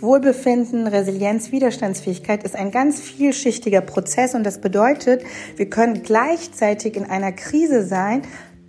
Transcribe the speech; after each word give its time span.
Wohlbefinden, 0.00 0.86
Resilienz, 0.86 1.52
Widerstandsfähigkeit 1.52 2.44
ist 2.44 2.54
ein 2.54 2.70
ganz 2.70 3.00
vielschichtiger 3.00 3.80
Prozess 3.80 4.34
und 4.34 4.44
das 4.44 4.60
bedeutet, 4.60 5.22
wir 5.56 5.70
können 5.70 6.02
gleichzeitig 6.02 6.96
in 6.96 7.04
einer 7.04 7.32
Krise 7.32 7.86
sein, 7.86 8.22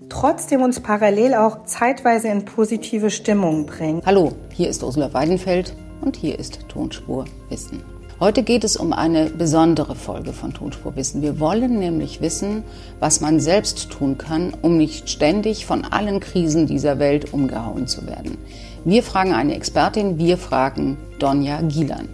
trotzdem 0.10 0.62
uns 0.62 0.80
parallel 0.80 1.36
auch 1.36 1.66
zeitweise 1.66 2.30
in 2.30 2.46
positive 2.46 3.10
Stimmung 3.10 3.66
bringen. 3.66 4.02
Hallo, 4.06 4.34
hier 4.54 4.70
ist 4.70 4.84
Ursula 4.84 5.14
Weidenfeld 5.14 5.76
und 6.02 6.16
hier 6.16 6.40
ist 6.40 6.60
Tonspur 6.70 7.26
Wissen. 7.50 7.82
Heute 8.20 8.42
geht 8.42 8.64
es 8.64 8.78
um 8.78 8.94
eine 8.94 9.30
besondere 9.30 9.96
Folge 9.96 10.34
von 10.34 10.52
Tonspur 10.52 10.96
Wissen. 10.96 11.22
Wir 11.22 11.40
wollen 11.40 11.78
nämlich 11.78 12.20
wissen, 12.20 12.64
was 13.00 13.22
man 13.22 13.40
selbst 13.40 13.92
tun 13.92 14.18
kann, 14.18 14.56
um 14.64 14.76
nicht 14.76 15.08
ständig 15.08 15.68
von 15.68 15.86
allen 15.86 16.20
Krisen 16.20 16.66
dieser 16.66 16.98
Welt 16.98 17.32
umgehauen 17.32 17.86
zu 17.86 18.08
werden. 18.08 18.40
Wir 18.88 19.04
fragen 19.04 19.34
eine 19.34 19.54
Expertin, 19.54 20.18
wir 20.18 20.38
fragen 20.38 20.96
Donja 21.20 21.60
Gielan. 21.60 22.08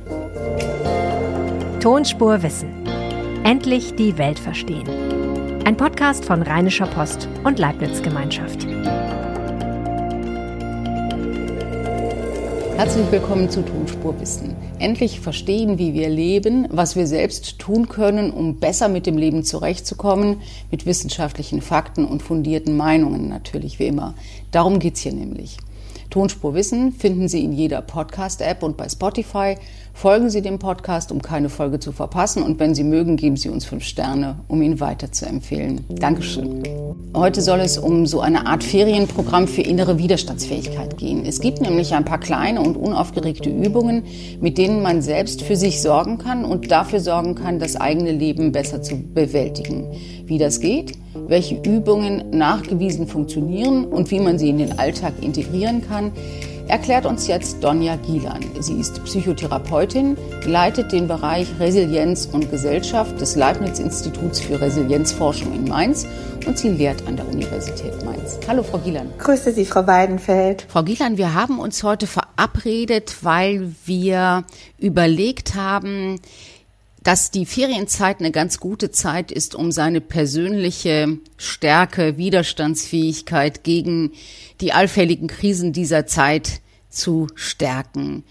Tonspur 1.79 2.41
Wissen. 2.41 2.69
Endlich 3.43 3.93
die 3.95 4.17
Welt 4.17 4.39
verstehen. 4.39 4.89
Ein 5.65 5.77
Podcast 5.77 6.25
von 6.25 6.41
Rheinischer 6.41 6.87
Post 6.87 7.29
und 7.43 7.59
Leibniz 7.59 8.01
Gemeinschaft. 8.01 8.65
Herzlich 12.75 13.11
willkommen 13.11 13.51
zu 13.51 13.61
Tonspur 13.61 14.19
Wissen. 14.19 14.55
Endlich 14.79 15.19
verstehen, 15.19 15.77
wie 15.77 15.93
wir 15.93 16.09
leben, 16.09 16.67
was 16.71 16.95
wir 16.95 17.05
selbst 17.05 17.59
tun 17.59 17.87
können, 17.87 18.31
um 18.31 18.55
besser 18.55 18.89
mit 18.89 19.05
dem 19.05 19.19
Leben 19.19 19.43
zurechtzukommen, 19.43 20.41
mit 20.71 20.87
wissenschaftlichen 20.87 21.61
Fakten 21.61 22.03
und 22.03 22.23
fundierten 22.23 22.75
Meinungen 22.75 23.29
natürlich 23.29 23.77
wie 23.77 23.85
immer. 23.85 24.15
Darum 24.49 24.79
geht's 24.79 25.01
hier 25.01 25.13
nämlich. 25.13 25.59
Tonspur 26.13 26.53
Wissen 26.53 26.91
finden 26.91 27.27
Sie 27.27 27.43
in 27.43 27.53
jeder 27.53 27.81
Podcast-App 27.81 28.61
und 28.61 28.77
bei 28.77 28.87
Spotify. 28.87 29.55
Folgen 29.95 30.29
Sie 30.29 30.43
dem 30.43 30.59
Podcast, 30.59 31.11
um 31.11 31.23
keine 31.23 31.49
Folge 31.49 31.79
zu 31.79 31.91
verpassen. 31.91 32.43
Und 32.43 32.59
wenn 32.59 32.75
Sie 32.75 32.83
mögen, 32.83 33.17
geben 33.17 33.35
Sie 33.35 33.49
uns 33.49 33.65
fünf 33.65 33.83
Sterne, 33.83 34.35
um 34.47 34.61
ihn 34.61 34.79
weiter 34.79 35.11
zu 35.11 35.25
empfehlen. 35.25 35.83
Dankeschön. 35.89 36.61
Heute 37.15 37.41
soll 37.41 37.61
es 37.61 37.79
um 37.79 38.05
so 38.05 38.21
eine 38.21 38.45
Art 38.45 38.63
Ferienprogramm 38.63 39.47
für 39.47 39.63
innere 39.63 39.97
Widerstandsfähigkeit 39.97 40.97
gehen. 40.97 41.25
Es 41.25 41.41
gibt 41.41 41.61
nämlich 41.61 41.95
ein 41.95 42.05
paar 42.05 42.19
kleine 42.19 42.61
und 42.61 42.77
unaufgeregte 42.77 43.49
Übungen, 43.49 44.03
mit 44.39 44.59
denen 44.59 44.83
man 44.83 45.01
selbst 45.01 45.41
für 45.41 45.55
sich 45.55 45.81
sorgen 45.81 46.19
kann 46.19 46.45
und 46.45 46.69
dafür 46.69 46.99
sorgen 46.99 47.33
kann, 47.33 47.57
das 47.57 47.75
eigene 47.75 48.11
Leben 48.11 48.51
besser 48.51 48.83
zu 48.83 48.97
bewältigen. 48.97 49.87
Wie 50.27 50.37
das 50.37 50.59
geht? 50.59 50.93
Welche 51.15 51.55
Übungen 51.55 52.29
nachgewiesen 52.31 53.07
funktionieren 53.07 53.85
und 53.85 54.11
wie 54.11 54.19
man 54.19 54.39
sie 54.39 54.49
in 54.49 54.57
den 54.57 54.79
Alltag 54.79 55.13
integrieren 55.21 55.81
kann, 55.87 56.11
erklärt 56.67 57.05
uns 57.05 57.27
jetzt 57.27 57.63
Donja 57.63 57.97
Gielan. 57.97 58.41
Sie 58.59 58.79
ist 58.79 59.03
Psychotherapeutin, 59.03 60.17
leitet 60.45 60.91
den 60.91 61.07
Bereich 61.07 61.47
Resilienz 61.59 62.25
und 62.31 62.49
Gesellschaft 62.49 63.19
des 63.19 63.35
Leibniz-Instituts 63.35 64.39
für 64.39 64.61
Resilienzforschung 64.61 65.53
in 65.53 65.65
Mainz 65.65 66.07
und 66.45 66.57
sie 66.57 66.69
lehrt 66.69 67.05
an 67.07 67.17
der 67.17 67.27
Universität 67.27 68.03
Mainz. 68.05 68.39
Hallo, 68.47 68.63
Frau 68.63 68.77
Gielan. 68.77 69.09
Grüße 69.17 69.51
Sie, 69.51 69.65
Frau 69.65 69.85
Weidenfeld. 69.87 70.65
Frau 70.69 70.83
Gielan, 70.83 71.17
wir 71.17 71.33
haben 71.33 71.59
uns 71.59 71.83
heute 71.83 72.07
verabredet, 72.07 73.17
weil 73.21 73.73
wir 73.85 74.45
überlegt 74.77 75.55
haben, 75.55 76.19
dass 77.03 77.31
die 77.31 77.45
Ferienzeit 77.45 78.19
eine 78.19 78.31
ganz 78.31 78.59
gute 78.59 78.89
Zeit 78.91 79.31
ist, 79.31 79.55
um 79.55 79.71
seine 79.71 80.01
persönliche 80.01 81.19
Stärke, 81.37 82.17
Widerstandsfähigkeit 82.17 83.63
gegen 83.63 84.13
die 84.61 84.73
allfälligen 84.73 85.27
Krisen 85.27 85.73
dieser 85.73 86.07
Zeit 86.07 86.61
zu 86.89 87.27
stärken. 87.35 88.23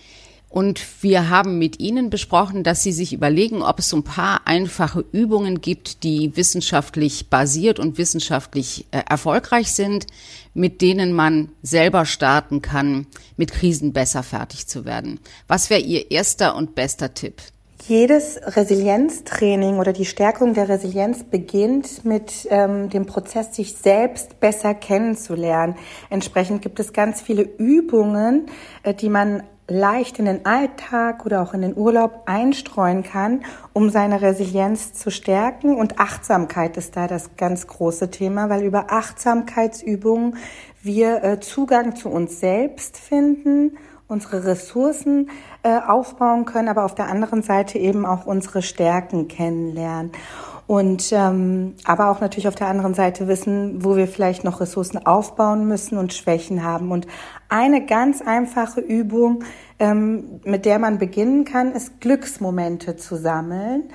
Und 0.49 0.83
wir 1.01 1.31
haben 1.31 1.59
mit 1.59 1.81
Ihnen 1.81 2.11
besprochen, 2.11 2.63
dass 2.63 2.83
Sie 2.83 2.93
sich 2.93 3.15
überlegen, 3.15 3.63
ob 3.63 3.79
es 3.79 3.89
so 3.89 3.97
ein 3.97 4.05
paar 4.05 4.47
einfache 4.47 5.03
Übungen 5.11 5.63
gibt, 5.63 6.03
die 6.03 6.37
wissenschaftlich 6.37 7.31
basiert 7.31 7.79
und 7.79 7.97
wissenschaftlich 7.97 8.85
äh, 8.91 9.03
erfolgreich 9.09 9.73
sind, 9.73 10.07
mit 10.53 10.83
denen 10.83 11.15
man 11.15 11.49
selber 11.63 12.05
starten 12.05 12.61
kann, 12.61 13.07
mit 13.39 13.53
Krisen 13.53 13.95
besser 13.95 14.23
fertig 14.23 14.67
zu 14.67 14.85
werden. 14.85 15.21
Was 15.49 15.71
wäre 15.71 15.81
Ihr 15.81 16.11
erster 16.11 16.55
und 16.55 16.75
bester 16.75 17.15
Tipp? 17.15 17.41
Jedes 17.89 18.39
Resilienztraining 18.45 19.81
oder 19.81 19.93
die 19.93 20.05
Stärkung 20.05 20.55
der 20.55 20.69
Resilienz 20.69 21.25
beginnt 21.25 22.05
mit 22.05 22.47
ähm, 22.49 22.91
dem 22.91 23.07
Prozess, 23.07 23.57
sich 23.57 23.75
selbst 23.75 24.39
besser 24.39 24.73
kennenzulernen. 24.73 25.75
Entsprechend 26.09 26.63
gibt 26.63 26.79
es 26.79 26.93
ganz 26.93 27.21
viele 27.21 27.43
Übungen, 27.43 28.47
äh, 28.85 28.95
die 28.95 29.09
man 29.09 29.43
leicht 29.67 30.21
in 30.21 30.27
den 30.27 30.47
Alltag 30.47 31.27
oder 31.27 31.43
auch 31.43 31.55
in 31.55 31.63
den 31.63 31.77
Urlaub 31.77 32.23
einstreuen 32.27 33.03
kann, 33.03 33.45
um 33.73 33.91
seine 33.91 34.23
Resilienz 34.23 34.93
zu 34.93 35.11
stärken. 35.11 35.75
Und 35.75 35.99
Achtsamkeit 35.99 36.77
ist 36.77 36.95
da 36.97 37.09
das 37.09 37.37
ganz 37.37 37.67
große 37.67 38.13
Thema, 38.13 38.49
weil 38.49 38.63
über 38.63 38.93
Achtsamkeitsübungen 38.93 40.37
wir 40.83 41.25
äh, 41.25 41.41
Zugang 41.41 41.97
zu 41.97 42.11
uns 42.11 42.39
selbst 42.39 42.97
finden 42.97 43.77
unsere 44.09 44.45
Ressourcen 44.45 45.31
äh, 45.63 45.79
aufbauen 45.79 46.45
können, 46.45 46.69
aber 46.69 46.85
auf 46.85 46.95
der 46.95 47.09
anderen 47.09 47.43
Seite 47.43 47.79
eben 47.79 48.05
auch 48.05 48.27
unsere 48.27 48.63
Stärken 48.63 49.29
kennenlernen. 49.29 50.13
Und 50.67 51.13
ähm, 51.13 51.75
aber 51.85 52.11
auch 52.11 52.21
natürlich 52.21 52.49
auf 52.49 52.55
der 52.55 52.69
anderen 52.69 52.95
Seite 52.95 53.27
wissen, 53.27 53.85
wo 53.85 53.97
wir 53.97 54.07
vielleicht 54.07 54.45
noch 54.45 54.61
Ressourcen 54.61 55.05
aufbauen 55.05 55.67
müssen 55.67 55.99
und 55.99 56.15
Schwächen 56.15 56.63
haben. 56.63 56.93
Und 56.93 57.07
eine 57.49 57.85
ganz 57.85 58.23
einfache 58.23 58.81
Übung, 58.81 59.45
ähm, 59.79 60.41
mit 60.45 60.65
der 60.65 60.79
man 60.79 60.99
beginnen 60.99 61.45
kann, 61.45 61.73
ist 61.73 62.01
Glücksmomente 62.01 62.97
zu 62.97 63.17
sammeln 63.17 63.91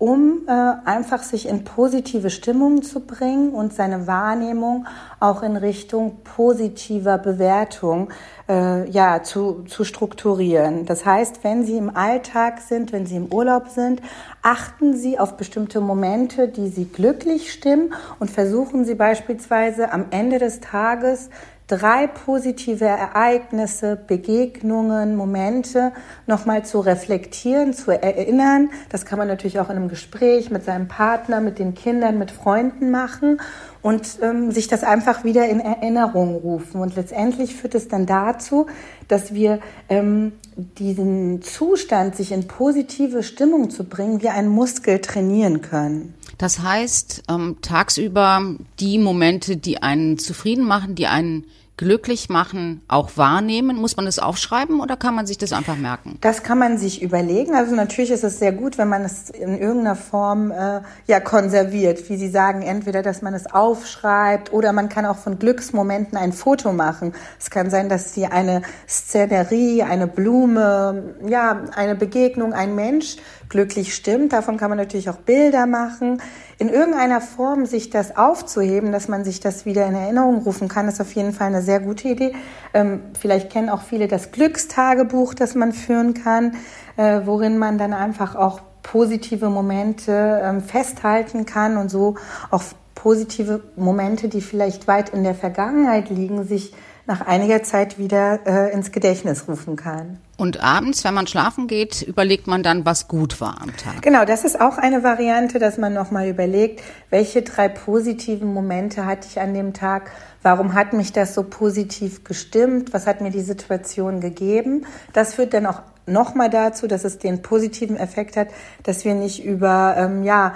um 0.00 0.48
äh, 0.48 0.50
einfach 0.86 1.22
sich 1.22 1.46
in 1.46 1.62
positive 1.62 2.30
Stimmung 2.30 2.82
zu 2.82 3.00
bringen 3.00 3.50
und 3.50 3.74
seine 3.74 4.06
Wahrnehmung 4.06 4.86
auch 5.20 5.42
in 5.42 5.58
Richtung 5.58 6.22
positiver 6.24 7.18
Bewertung 7.18 8.08
äh, 8.48 8.88
ja 8.88 9.22
zu, 9.22 9.62
zu 9.64 9.84
strukturieren. 9.84 10.86
Das 10.86 11.04
heißt, 11.04 11.44
wenn 11.44 11.66
Sie 11.66 11.76
im 11.76 11.94
Alltag 11.94 12.62
sind, 12.62 12.94
wenn 12.94 13.04
Sie 13.04 13.16
im 13.16 13.26
Urlaub 13.26 13.68
sind, 13.68 14.00
achten 14.40 14.96
Sie 14.96 15.18
auf 15.18 15.36
bestimmte 15.36 15.82
Momente, 15.82 16.48
die 16.48 16.68
Sie 16.68 16.86
glücklich 16.86 17.52
stimmen 17.52 17.92
und 18.18 18.30
versuchen 18.30 18.86
Sie 18.86 18.94
beispielsweise 18.94 19.92
am 19.92 20.06
Ende 20.12 20.38
des 20.38 20.60
Tages 20.60 21.28
drei 21.70 22.08
positive 22.08 22.84
Ereignisse, 22.84 23.96
Begegnungen, 23.96 25.14
Momente 25.14 25.92
nochmal 26.26 26.64
zu 26.64 26.80
reflektieren, 26.80 27.72
zu 27.72 27.92
erinnern. 27.92 28.70
Das 28.88 29.06
kann 29.06 29.18
man 29.18 29.28
natürlich 29.28 29.60
auch 29.60 29.70
in 29.70 29.76
einem 29.76 29.88
Gespräch 29.88 30.50
mit 30.50 30.64
seinem 30.64 30.88
Partner, 30.88 31.40
mit 31.40 31.60
den 31.60 31.74
Kindern, 31.74 32.18
mit 32.18 32.32
Freunden 32.32 32.90
machen 32.90 33.40
und 33.82 34.18
ähm, 34.20 34.50
sich 34.50 34.66
das 34.66 34.82
einfach 34.82 35.22
wieder 35.22 35.48
in 35.48 35.60
Erinnerung 35.60 36.34
rufen. 36.34 36.80
Und 36.80 36.96
letztendlich 36.96 37.54
führt 37.54 37.76
es 37.76 37.86
dann 37.86 38.04
dazu, 38.04 38.66
dass 39.06 39.32
wir 39.32 39.60
ähm, 39.88 40.32
diesen 40.56 41.42
Zustand, 41.42 42.16
sich 42.16 42.32
in 42.32 42.46
positive 42.46 43.22
Stimmung 43.22 43.70
zu 43.70 43.84
bringen, 43.84 44.22
wie 44.22 44.28
ein 44.28 44.48
Muskel 44.48 45.00
trainieren 45.00 45.60
können. 45.60 46.14
Das 46.38 46.60
heißt, 46.60 47.24
ähm, 47.28 47.56
tagsüber 47.62 48.56
die 48.78 48.98
Momente, 48.98 49.56
die 49.56 49.82
einen 49.82 50.18
zufrieden 50.18 50.64
machen, 50.64 50.94
die 50.94 51.06
einen 51.06 51.44
glücklich 51.80 52.28
machen 52.28 52.82
auch 52.88 53.16
wahrnehmen? 53.16 53.78
Muss 53.78 53.96
man 53.96 54.04
das 54.04 54.18
aufschreiben 54.18 54.80
oder 54.80 54.98
kann 54.98 55.14
man 55.14 55.26
sich 55.26 55.38
das 55.38 55.54
einfach 55.54 55.78
merken? 55.78 56.18
Das 56.20 56.42
kann 56.42 56.58
man 56.58 56.76
sich 56.76 57.00
überlegen. 57.00 57.54
Also 57.54 57.74
natürlich 57.74 58.10
ist 58.10 58.22
es 58.22 58.38
sehr 58.38 58.52
gut, 58.52 58.76
wenn 58.76 58.88
man 58.88 59.02
es 59.02 59.30
in 59.30 59.56
irgendeiner 59.56 59.96
Form 59.96 60.50
äh, 60.50 60.82
ja 61.06 61.20
konserviert. 61.20 62.10
Wie 62.10 62.18
Sie 62.18 62.28
sagen, 62.28 62.60
entweder, 62.60 63.00
dass 63.00 63.22
man 63.22 63.32
es 63.32 63.46
aufschreibt 63.50 64.52
oder 64.52 64.74
man 64.74 64.90
kann 64.90 65.06
auch 65.06 65.16
von 65.16 65.38
Glücksmomenten 65.38 66.18
ein 66.18 66.34
Foto 66.34 66.74
machen. 66.74 67.14
Es 67.38 67.48
kann 67.48 67.70
sein, 67.70 67.88
dass 67.88 68.12
Sie 68.12 68.26
eine 68.26 68.60
Szenerie, 68.86 69.82
eine 69.82 70.06
Blume, 70.06 71.14
ja, 71.26 71.62
eine 71.74 71.94
Begegnung, 71.94 72.52
ein 72.52 72.74
Mensch 72.74 73.16
glücklich 73.50 73.94
stimmt. 73.94 74.32
Davon 74.32 74.56
kann 74.56 74.70
man 74.70 74.78
natürlich 74.78 75.10
auch 75.10 75.16
Bilder 75.16 75.66
machen 75.66 76.22
in 76.60 76.68
irgendeiner 76.68 77.22
Form 77.22 77.64
sich 77.64 77.88
das 77.88 78.18
aufzuheben, 78.18 78.92
dass 78.92 79.08
man 79.08 79.24
sich 79.24 79.40
das 79.40 79.64
wieder 79.64 79.86
in 79.86 79.94
Erinnerung 79.94 80.42
rufen 80.42 80.68
kann, 80.68 80.88
ist 80.88 81.00
auf 81.00 81.10
jeden 81.14 81.32
Fall 81.32 81.46
eine 81.46 81.62
sehr 81.62 81.80
gute 81.80 82.08
Idee. 82.08 82.34
Ähm, 82.74 83.00
vielleicht 83.18 83.50
kennen 83.50 83.70
auch 83.70 83.80
viele 83.80 84.08
das 84.08 84.30
Glückstagebuch, 84.30 85.32
das 85.32 85.54
man 85.54 85.72
führen 85.72 86.12
kann, 86.12 86.56
äh, 86.98 87.22
worin 87.24 87.56
man 87.56 87.78
dann 87.78 87.94
einfach 87.94 88.34
auch 88.34 88.60
positive 88.82 89.48
Momente 89.48 90.42
ähm, 90.44 90.60
festhalten 90.60 91.46
kann 91.46 91.78
und 91.78 91.90
so 91.90 92.16
auch 92.50 92.62
positive 92.94 93.62
Momente, 93.76 94.28
die 94.28 94.42
vielleicht 94.42 94.86
weit 94.86 95.08
in 95.08 95.24
der 95.24 95.34
Vergangenheit 95.34 96.10
liegen, 96.10 96.44
sich 96.44 96.74
nach 97.10 97.26
einiger 97.26 97.64
Zeit 97.64 97.98
wieder 97.98 98.38
äh, 98.46 98.72
ins 98.72 98.92
Gedächtnis 98.92 99.48
rufen 99.48 99.74
kann. 99.74 100.18
Und 100.36 100.62
abends, 100.62 101.02
wenn 101.02 101.12
man 101.12 101.26
schlafen 101.26 101.66
geht, 101.66 102.02
überlegt 102.02 102.46
man 102.46 102.62
dann, 102.62 102.86
was 102.86 103.08
gut 103.08 103.40
war 103.40 103.60
am 103.60 103.76
Tag. 103.76 104.00
Genau, 104.02 104.24
das 104.24 104.44
ist 104.44 104.60
auch 104.60 104.78
eine 104.78 105.02
Variante, 105.02 105.58
dass 105.58 105.76
man 105.76 105.92
nochmal 105.92 106.28
überlegt, 106.28 106.82
welche 107.10 107.42
drei 107.42 107.68
positiven 107.68 108.54
Momente 108.54 109.06
hatte 109.06 109.26
ich 109.28 109.40
an 109.40 109.54
dem 109.54 109.74
Tag, 109.74 110.12
warum 110.42 110.74
hat 110.74 110.92
mich 110.92 111.12
das 111.12 111.34
so 111.34 111.42
positiv 111.42 112.22
gestimmt, 112.22 112.94
was 112.94 113.08
hat 113.08 113.20
mir 113.20 113.30
die 113.30 113.42
Situation 113.42 114.20
gegeben. 114.20 114.86
Das 115.12 115.34
führt 115.34 115.52
dann 115.52 115.66
auch 115.66 115.82
nochmal 116.06 116.48
dazu, 116.48 116.86
dass 116.86 117.04
es 117.04 117.18
den 117.18 117.42
positiven 117.42 117.96
Effekt 117.96 118.36
hat, 118.36 118.48
dass 118.84 119.04
wir 119.04 119.14
nicht 119.14 119.44
über 119.44 119.96
ähm, 119.98 120.22
ja 120.22 120.54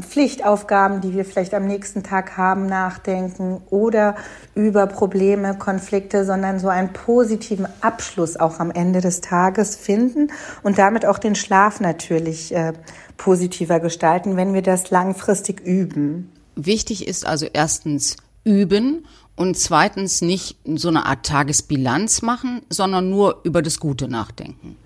Pflichtaufgaben, 0.00 1.00
die 1.00 1.14
wir 1.14 1.24
vielleicht 1.24 1.54
am 1.54 1.66
nächsten 1.66 2.02
Tag 2.02 2.36
haben, 2.36 2.66
nachdenken 2.66 3.62
oder 3.70 4.16
über 4.54 4.86
Probleme, 4.86 5.56
Konflikte, 5.56 6.24
sondern 6.24 6.58
so 6.58 6.68
einen 6.68 6.92
positiven 6.92 7.66
Abschluss 7.80 8.36
auch 8.36 8.58
am 8.58 8.70
Ende 8.70 9.00
des 9.00 9.20
Tages 9.20 9.76
finden 9.76 10.28
und 10.62 10.78
damit 10.78 11.06
auch 11.06 11.18
den 11.18 11.34
Schlaf 11.34 11.80
natürlich 11.80 12.54
äh, 12.54 12.72
positiver 13.16 13.80
gestalten, 13.80 14.36
wenn 14.36 14.54
wir 14.54 14.62
das 14.62 14.90
langfristig 14.90 15.60
üben. 15.60 16.30
Wichtig 16.54 17.06
ist 17.06 17.26
also 17.26 17.46
erstens 17.52 18.16
üben 18.44 19.06
und 19.36 19.58
zweitens 19.58 20.22
nicht 20.22 20.58
so 20.64 20.88
eine 20.88 21.06
Art 21.06 21.26
Tagesbilanz 21.26 22.22
machen, 22.22 22.62
sondern 22.70 23.10
nur 23.10 23.40
über 23.44 23.62
das 23.62 23.78
Gute 23.78 24.08
nachdenken. 24.08 24.76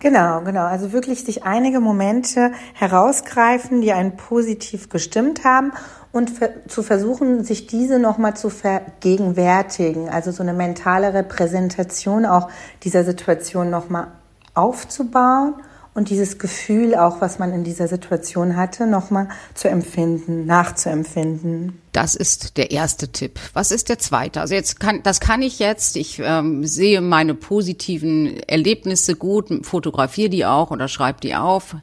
Genau, 0.00 0.40
genau. 0.40 0.64
Also 0.64 0.92
wirklich 0.92 1.24
sich 1.24 1.44
einige 1.44 1.80
Momente 1.80 2.52
herausgreifen, 2.72 3.82
die 3.82 3.92
einen 3.92 4.16
positiv 4.16 4.88
gestimmt 4.88 5.44
haben 5.44 5.72
und 6.10 6.32
zu 6.68 6.82
versuchen, 6.82 7.44
sich 7.44 7.66
diese 7.66 7.98
nochmal 7.98 8.34
zu 8.34 8.48
vergegenwärtigen. 8.48 10.08
Also 10.08 10.30
so 10.32 10.42
eine 10.42 10.54
mentale 10.54 11.12
Repräsentation 11.12 12.24
auch 12.24 12.48
dieser 12.82 13.04
Situation 13.04 13.68
nochmal 13.68 14.08
aufzubauen 14.54 15.54
und 15.98 16.10
dieses 16.10 16.38
Gefühl 16.38 16.94
auch, 16.94 17.20
was 17.20 17.40
man 17.40 17.52
in 17.52 17.64
dieser 17.64 17.88
Situation 17.88 18.56
hatte, 18.56 18.86
nochmal 18.86 19.28
zu 19.54 19.68
empfinden, 19.68 20.46
nachzuempfinden. 20.46 21.82
Das 21.90 22.14
ist 22.14 22.56
der 22.56 22.70
erste 22.70 23.10
Tipp. 23.10 23.40
Was 23.52 23.72
ist 23.72 23.88
der 23.88 23.98
zweite? 23.98 24.40
Also 24.40 24.54
jetzt 24.54 24.78
kann, 24.78 25.02
das 25.02 25.18
kann 25.18 25.42
ich 25.42 25.58
jetzt. 25.58 25.96
Ich 25.96 26.20
ähm, 26.22 26.64
sehe 26.64 27.00
meine 27.00 27.34
positiven 27.34 28.38
Erlebnisse 28.44 29.16
gut, 29.16 29.66
fotografiere 29.66 30.30
die 30.30 30.46
auch 30.46 30.70
oder 30.70 30.86
schreibe 30.86 31.20
die 31.20 31.34
auf, 31.34 31.74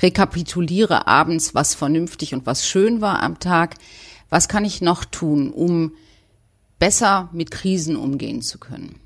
rekapituliere 0.00 1.08
abends, 1.08 1.52
was 1.56 1.74
vernünftig 1.74 2.34
und 2.34 2.46
was 2.46 2.68
schön 2.68 3.00
war 3.00 3.20
am 3.20 3.40
Tag. 3.40 3.74
Was 4.30 4.46
kann 4.46 4.64
ich 4.64 4.80
noch 4.80 5.04
tun, 5.04 5.50
um 5.50 5.92
besser 6.78 7.30
mit 7.32 7.50
Krisen 7.50 7.96
umgehen 7.96 8.42
zu 8.42 8.58
können? 8.58 9.00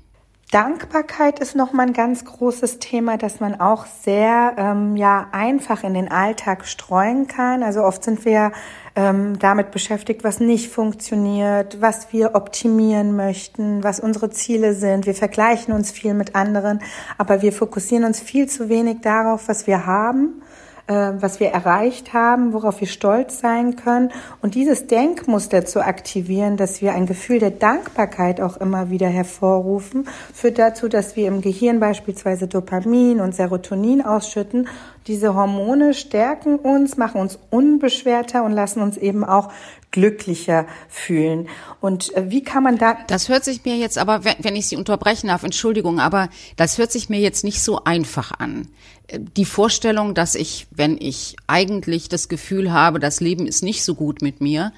Dankbarkeit 0.51 1.39
ist 1.39 1.55
nochmal 1.55 1.87
ein 1.87 1.93
ganz 1.93 2.25
großes 2.25 2.79
Thema, 2.79 3.17
das 3.17 3.39
man 3.39 3.61
auch 3.61 3.85
sehr 3.85 4.53
ähm, 4.57 4.97
ja 4.97 5.27
einfach 5.31 5.85
in 5.85 5.93
den 5.93 6.11
Alltag 6.11 6.67
streuen 6.67 7.27
kann. 7.27 7.63
Also 7.63 7.83
oft 7.83 8.03
sind 8.03 8.25
wir 8.25 8.51
ähm, 8.97 9.39
damit 9.39 9.71
beschäftigt, 9.71 10.25
was 10.25 10.41
nicht 10.41 10.69
funktioniert, 10.69 11.79
was 11.79 12.11
wir 12.11 12.35
optimieren 12.35 13.15
möchten, 13.15 13.81
was 13.81 14.01
unsere 14.01 14.29
Ziele 14.29 14.73
sind. 14.73 15.05
Wir 15.05 15.15
vergleichen 15.15 15.73
uns 15.73 15.89
viel 15.89 16.13
mit 16.13 16.35
anderen, 16.35 16.81
aber 17.17 17.41
wir 17.41 17.53
fokussieren 17.53 18.03
uns 18.03 18.19
viel 18.19 18.49
zu 18.49 18.67
wenig 18.67 18.99
darauf, 18.99 19.47
was 19.47 19.67
wir 19.67 19.85
haben 19.85 20.41
was 20.87 21.39
wir 21.39 21.49
erreicht 21.49 22.13
haben, 22.13 22.53
worauf 22.53 22.81
wir 22.81 22.87
stolz 22.87 23.39
sein 23.39 23.75
können 23.75 24.11
und 24.41 24.55
dieses 24.55 24.87
Denkmuster 24.87 25.65
zu 25.65 25.85
aktivieren, 25.85 26.57
dass 26.57 26.81
wir 26.81 26.93
ein 26.93 27.05
Gefühl 27.05 27.39
der 27.39 27.51
Dankbarkeit 27.51 28.41
auch 28.41 28.57
immer 28.57 28.89
wieder 28.89 29.07
hervorrufen, 29.07 30.07
führt 30.33 30.59
dazu, 30.59 30.87
dass 30.87 31.15
wir 31.15 31.27
im 31.27 31.41
Gehirn 31.41 31.79
beispielsweise 31.79 32.47
Dopamin 32.47 33.19
und 33.19 33.35
Serotonin 33.35 34.01
ausschütten. 34.01 34.67
Diese 35.07 35.33
Hormone 35.33 35.93
stärken 35.93 36.57
uns, 36.57 36.97
machen 36.97 37.19
uns 37.19 37.39
unbeschwerter 37.49 38.43
und 38.43 38.51
lassen 38.51 38.81
uns 38.81 38.97
eben 38.97 39.23
auch 39.23 39.51
glücklicher 39.91 40.65
fühlen. 40.87 41.49
Und 41.81 42.15
äh, 42.15 42.29
wie 42.29 42.43
kann 42.43 42.63
man 42.63 42.77
da? 42.77 42.97
Das 43.07 43.29
hört 43.29 43.43
sich 43.43 43.65
mir 43.65 43.75
jetzt 43.75 43.97
aber, 43.97 44.23
wenn 44.23 44.55
ich 44.55 44.67
Sie 44.67 44.77
unterbrechen 44.77 45.27
darf, 45.27 45.43
Entschuldigung, 45.43 45.99
aber 45.99 46.29
das 46.55 46.77
hört 46.77 46.91
sich 46.91 47.09
mir 47.09 47.19
jetzt 47.19 47.43
nicht 47.43 47.61
so 47.61 47.83
einfach 47.83 48.31
an. 48.39 48.67
Äh, 49.07 49.19
die 49.19 49.45
Vorstellung, 49.45 50.13
dass 50.13 50.35
ich, 50.35 50.67
wenn 50.71 50.97
ich 50.97 51.35
eigentlich 51.47 52.07
das 52.07 52.29
Gefühl 52.29 52.71
habe, 52.71 52.99
das 52.99 53.19
Leben 53.19 53.47
ist 53.47 53.63
nicht 53.63 53.83
so 53.83 53.95
gut 53.95 54.21
mit 54.21 54.39
mir, 54.39 54.71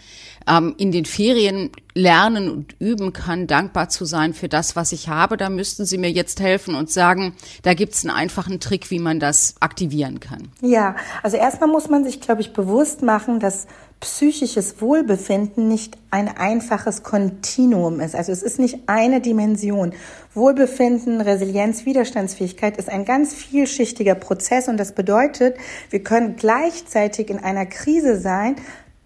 ähm, 0.48 0.76
in 0.78 0.92
den 0.92 1.06
Ferien 1.06 1.72
lernen 1.94 2.50
und 2.50 2.76
üben 2.80 3.14
kann, 3.14 3.48
dankbar 3.48 3.90
zu 3.90 4.06
sein 4.06 4.34
für 4.34 4.50
das, 4.50 4.76
was 4.76 4.92
ich 4.92 5.10
habe, 5.10 5.38
da 5.38 5.50
müssten 5.50 5.86
Sie 5.86 5.98
mir 5.98 6.12
jetzt 6.12 6.40
helfen 6.40 6.76
und 6.76 6.90
sagen, 6.90 7.36
da 7.62 7.74
gibt 7.74 7.94
es 7.94 8.04
einen 8.04 8.16
einfachen 8.16 8.60
Trick, 8.60 8.90
wie 8.90 9.00
man 9.00 9.20
das 9.20 9.56
aktivieren 9.60 10.20
kann. 10.20 10.50
Ja, 10.62 10.96
also 11.22 11.38
erstmal 11.38 11.70
muss 11.70 11.90
man 11.90 12.04
sich, 12.04 12.20
glaube 12.20 12.42
ich, 12.42 12.54
bewusst 12.54 13.04
machen, 13.04 13.40
dass 13.40 13.68
psychisches 14.04 14.82
Wohlbefinden 14.82 15.70
nicht 15.70 15.98
ein 16.12 16.28
einfaches 16.28 17.04
Kontinuum 17.04 18.02
ist. 18.02 18.16
Also 18.16 18.34
es 18.34 18.44
ist 18.44 18.60
nicht 18.60 18.80
eine 18.88 19.22
Dimension. 19.22 19.94
Wohlbefinden, 20.34 21.22
Resilienz, 21.22 21.86
Widerstandsfähigkeit 21.86 22.76
ist 22.76 22.90
ein 22.90 23.06
ganz 23.06 23.34
vielschichtiger 23.34 24.16
Prozess 24.16 24.68
und 24.68 24.76
das 24.76 24.94
bedeutet, 24.94 25.56
wir 25.90 26.04
können 26.04 26.36
gleichzeitig 26.36 27.30
in 27.30 27.40
einer 27.40 27.66
Krise 27.66 28.20
sein, 28.20 28.58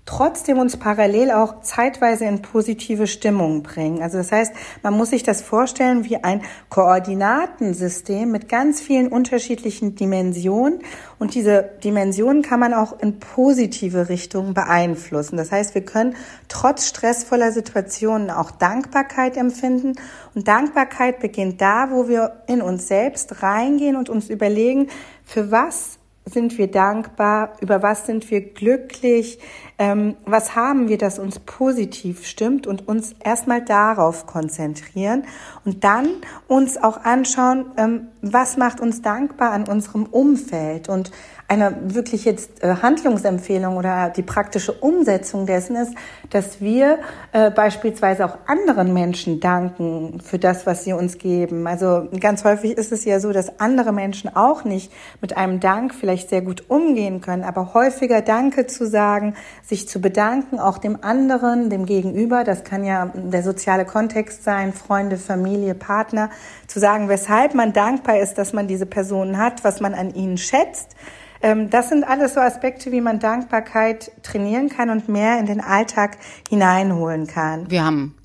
trotzdem 0.07 0.57
uns 0.57 0.77
parallel 0.77 1.31
auch 1.31 1.61
zeitweise 1.61 2.25
in 2.25 2.41
positive 2.41 3.05
Stimmung 3.05 3.61
bringen. 3.61 4.01
Also 4.01 4.17
das 4.17 4.31
heißt, 4.31 4.53
man 4.81 4.95
muss 4.95 5.11
sich 5.11 5.21
das 5.21 5.41
vorstellen 5.41 6.05
wie 6.05 6.23
ein 6.23 6.41
Koordinatensystem 6.69 8.31
mit 8.31 8.49
ganz 8.49 8.81
vielen 8.81 9.09
unterschiedlichen 9.09 9.95
Dimensionen 9.95 10.79
und 11.19 11.35
diese 11.35 11.69
Dimensionen 11.83 12.41
kann 12.41 12.59
man 12.59 12.73
auch 12.73 12.99
in 12.99 13.19
positive 13.19 14.07
Richtungen 14.07 14.53
beeinflussen. 14.53 15.35
Das 15.35 15.51
heißt, 15.51 15.75
wir 15.75 15.83
können 15.83 16.15
trotz 16.47 16.87
stressvoller 16.87 17.51
Situationen 17.51 18.31
auch 18.31 18.49
Dankbarkeit 18.51 19.35
empfinden 19.35 19.93
und 20.33 20.47
Dankbarkeit 20.47 21.19
beginnt 21.19 21.59
da, 21.59 21.89
wo 21.91 22.07
wir 22.07 22.43
in 22.47 22.61
uns 22.61 22.87
selbst 22.87 23.43
reingehen 23.43 23.97
und 23.97 24.09
uns 24.09 24.29
überlegen, 24.29 24.87
für 25.25 25.51
was 25.51 25.96
sind 26.29 26.57
wir 26.57 26.69
dankbar, 26.69 27.53
über 27.61 27.81
was 27.81 28.05
sind 28.05 28.29
wir 28.29 28.41
glücklich, 28.41 29.39
ähm, 29.79 30.15
was 30.25 30.55
haben 30.55 30.89
wir, 30.89 30.97
das 30.97 31.19
uns 31.19 31.39
positiv 31.39 32.25
stimmt 32.25 32.67
und 32.67 32.87
uns 32.87 33.15
erstmal 33.23 33.63
darauf 33.63 34.25
konzentrieren 34.25 35.23
und 35.65 35.83
dann 35.83 36.07
uns 36.47 36.77
auch 36.77 37.03
anschauen, 37.03 37.65
ähm, 37.77 38.07
was 38.21 38.57
macht 38.57 38.79
uns 38.79 39.01
dankbar 39.01 39.51
an 39.51 39.67
unserem 39.67 40.05
Umfeld 40.05 40.89
und 40.89 41.11
eine 41.49 41.77
wirklich 41.81 42.25
jetzt 42.25 42.61
äh, 42.61 42.75
Handlungsempfehlung 42.81 43.77
oder 43.77 44.09
die 44.09 44.21
praktische 44.21 44.73
Umsetzung 44.73 45.45
dessen 45.45 45.77
ist, 45.77 45.93
dass 46.29 46.59
wir 46.59 46.99
äh, 47.31 47.51
beispielsweise 47.51 48.25
auch 48.25 48.37
anderen 48.47 48.93
Menschen 48.93 49.39
danken 49.39 50.19
für 50.19 50.39
das, 50.39 50.65
was 50.65 50.83
sie 50.83 50.91
uns 50.91 51.17
geben. 51.17 51.65
Also 51.65 52.09
ganz 52.19 52.43
häufig 52.43 52.77
ist 52.77 52.91
es 52.91 53.05
ja 53.05 53.21
so, 53.21 53.31
dass 53.31 53.61
andere 53.61 53.93
Menschen 53.93 54.35
auch 54.35 54.65
nicht 54.65 54.91
mit 55.21 55.37
einem 55.37 55.61
Dank 55.61 55.95
vielleicht 55.95 56.29
sehr 56.29 56.41
gut 56.41 56.65
umgehen 56.69 57.21
können, 57.21 57.45
aber 57.45 57.73
häufiger 57.73 58.21
Danke 58.21 58.67
zu 58.67 58.85
sagen, 58.85 59.33
sich 59.63 59.87
zu 59.87 60.01
bedanken, 60.01 60.59
auch 60.59 60.79
dem 60.79 61.01
anderen, 61.01 61.69
dem 61.69 61.85
Gegenüber, 61.85 62.43
das 62.43 62.65
kann 62.65 62.83
ja 62.83 63.09
der 63.13 63.43
soziale 63.43 63.85
Kontext 63.85 64.43
sein, 64.43 64.73
Freunde, 64.73 65.15
Familie, 65.15 65.75
Partner, 65.75 66.29
zu 66.67 66.81
sagen, 66.81 67.07
weshalb 67.07 67.53
man 67.53 67.71
dankbar 67.71 68.19
ist, 68.19 68.37
dass 68.37 68.51
man 68.51 68.67
diese 68.67 68.85
Personen 68.85 69.37
hat, 69.37 69.63
was 69.63 69.79
man 69.79 69.93
an 69.93 70.13
ihnen 70.13 70.37
schätzt. 70.37 70.97
Ähm, 71.41 71.69
das 71.69 71.89
sind 71.89 72.03
alles 72.03 72.33
so 72.33 72.39
Aspekte, 72.39 72.91
wie 72.91 73.01
man 73.01 73.19
Dankbarkeit 73.19 74.11
trainieren 74.23 74.69
kann 74.69 74.89
und 74.89 75.09
mehr 75.09 75.39
in 75.39 75.45
den 75.45 75.61
Alltag 75.61 76.17
hineinholen 76.49 77.27
kann. 77.27 77.69
Wir 77.69 77.83
haben 77.83 78.15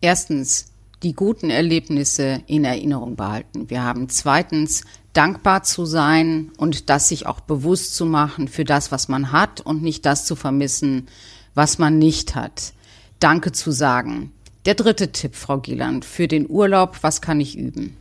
erstens 0.00 0.66
die 1.02 1.14
guten 1.14 1.50
Erlebnisse 1.50 2.42
in 2.46 2.64
Erinnerung 2.64 3.16
behalten. 3.16 3.70
Wir 3.70 3.82
haben 3.82 4.08
zweitens 4.08 4.82
dankbar 5.12 5.62
zu 5.62 5.86
sein 5.86 6.52
und 6.56 6.90
das 6.90 7.08
sich 7.08 7.26
auch 7.26 7.40
bewusst 7.40 7.94
zu 7.94 8.06
machen 8.06 8.48
für 8.48 8.64
das, 8.64 8.92
was 8.92 9.08
man 9.08 9.32
hat 9.32 9.60
und 9.60 9.82
nicht 9.82 10.06
das 10.06 10.24
zu 10.24 10.36
vermissen, 10.36 11.08
was 11.54 11.78
man 11.78 11.98
nicht 11.98 12.34
hat. 12.34 12.72
Danke 13.18 13.52
zu 13.52 13.70
sagen. 13.70 14.32
Der 14.66 14.74
dritte 14.74 15.10
Tipp, 15.10 15.36
Frau 15.36 15.58
Gieland, 15.58 16.04
für 16.04 16.28
den 16.28 16.48
Urlaub, 16.48 16.98
was 17.00 17.22
kann 17.22 17.40
ich 17.40 17.56
üben? 17.56 17.96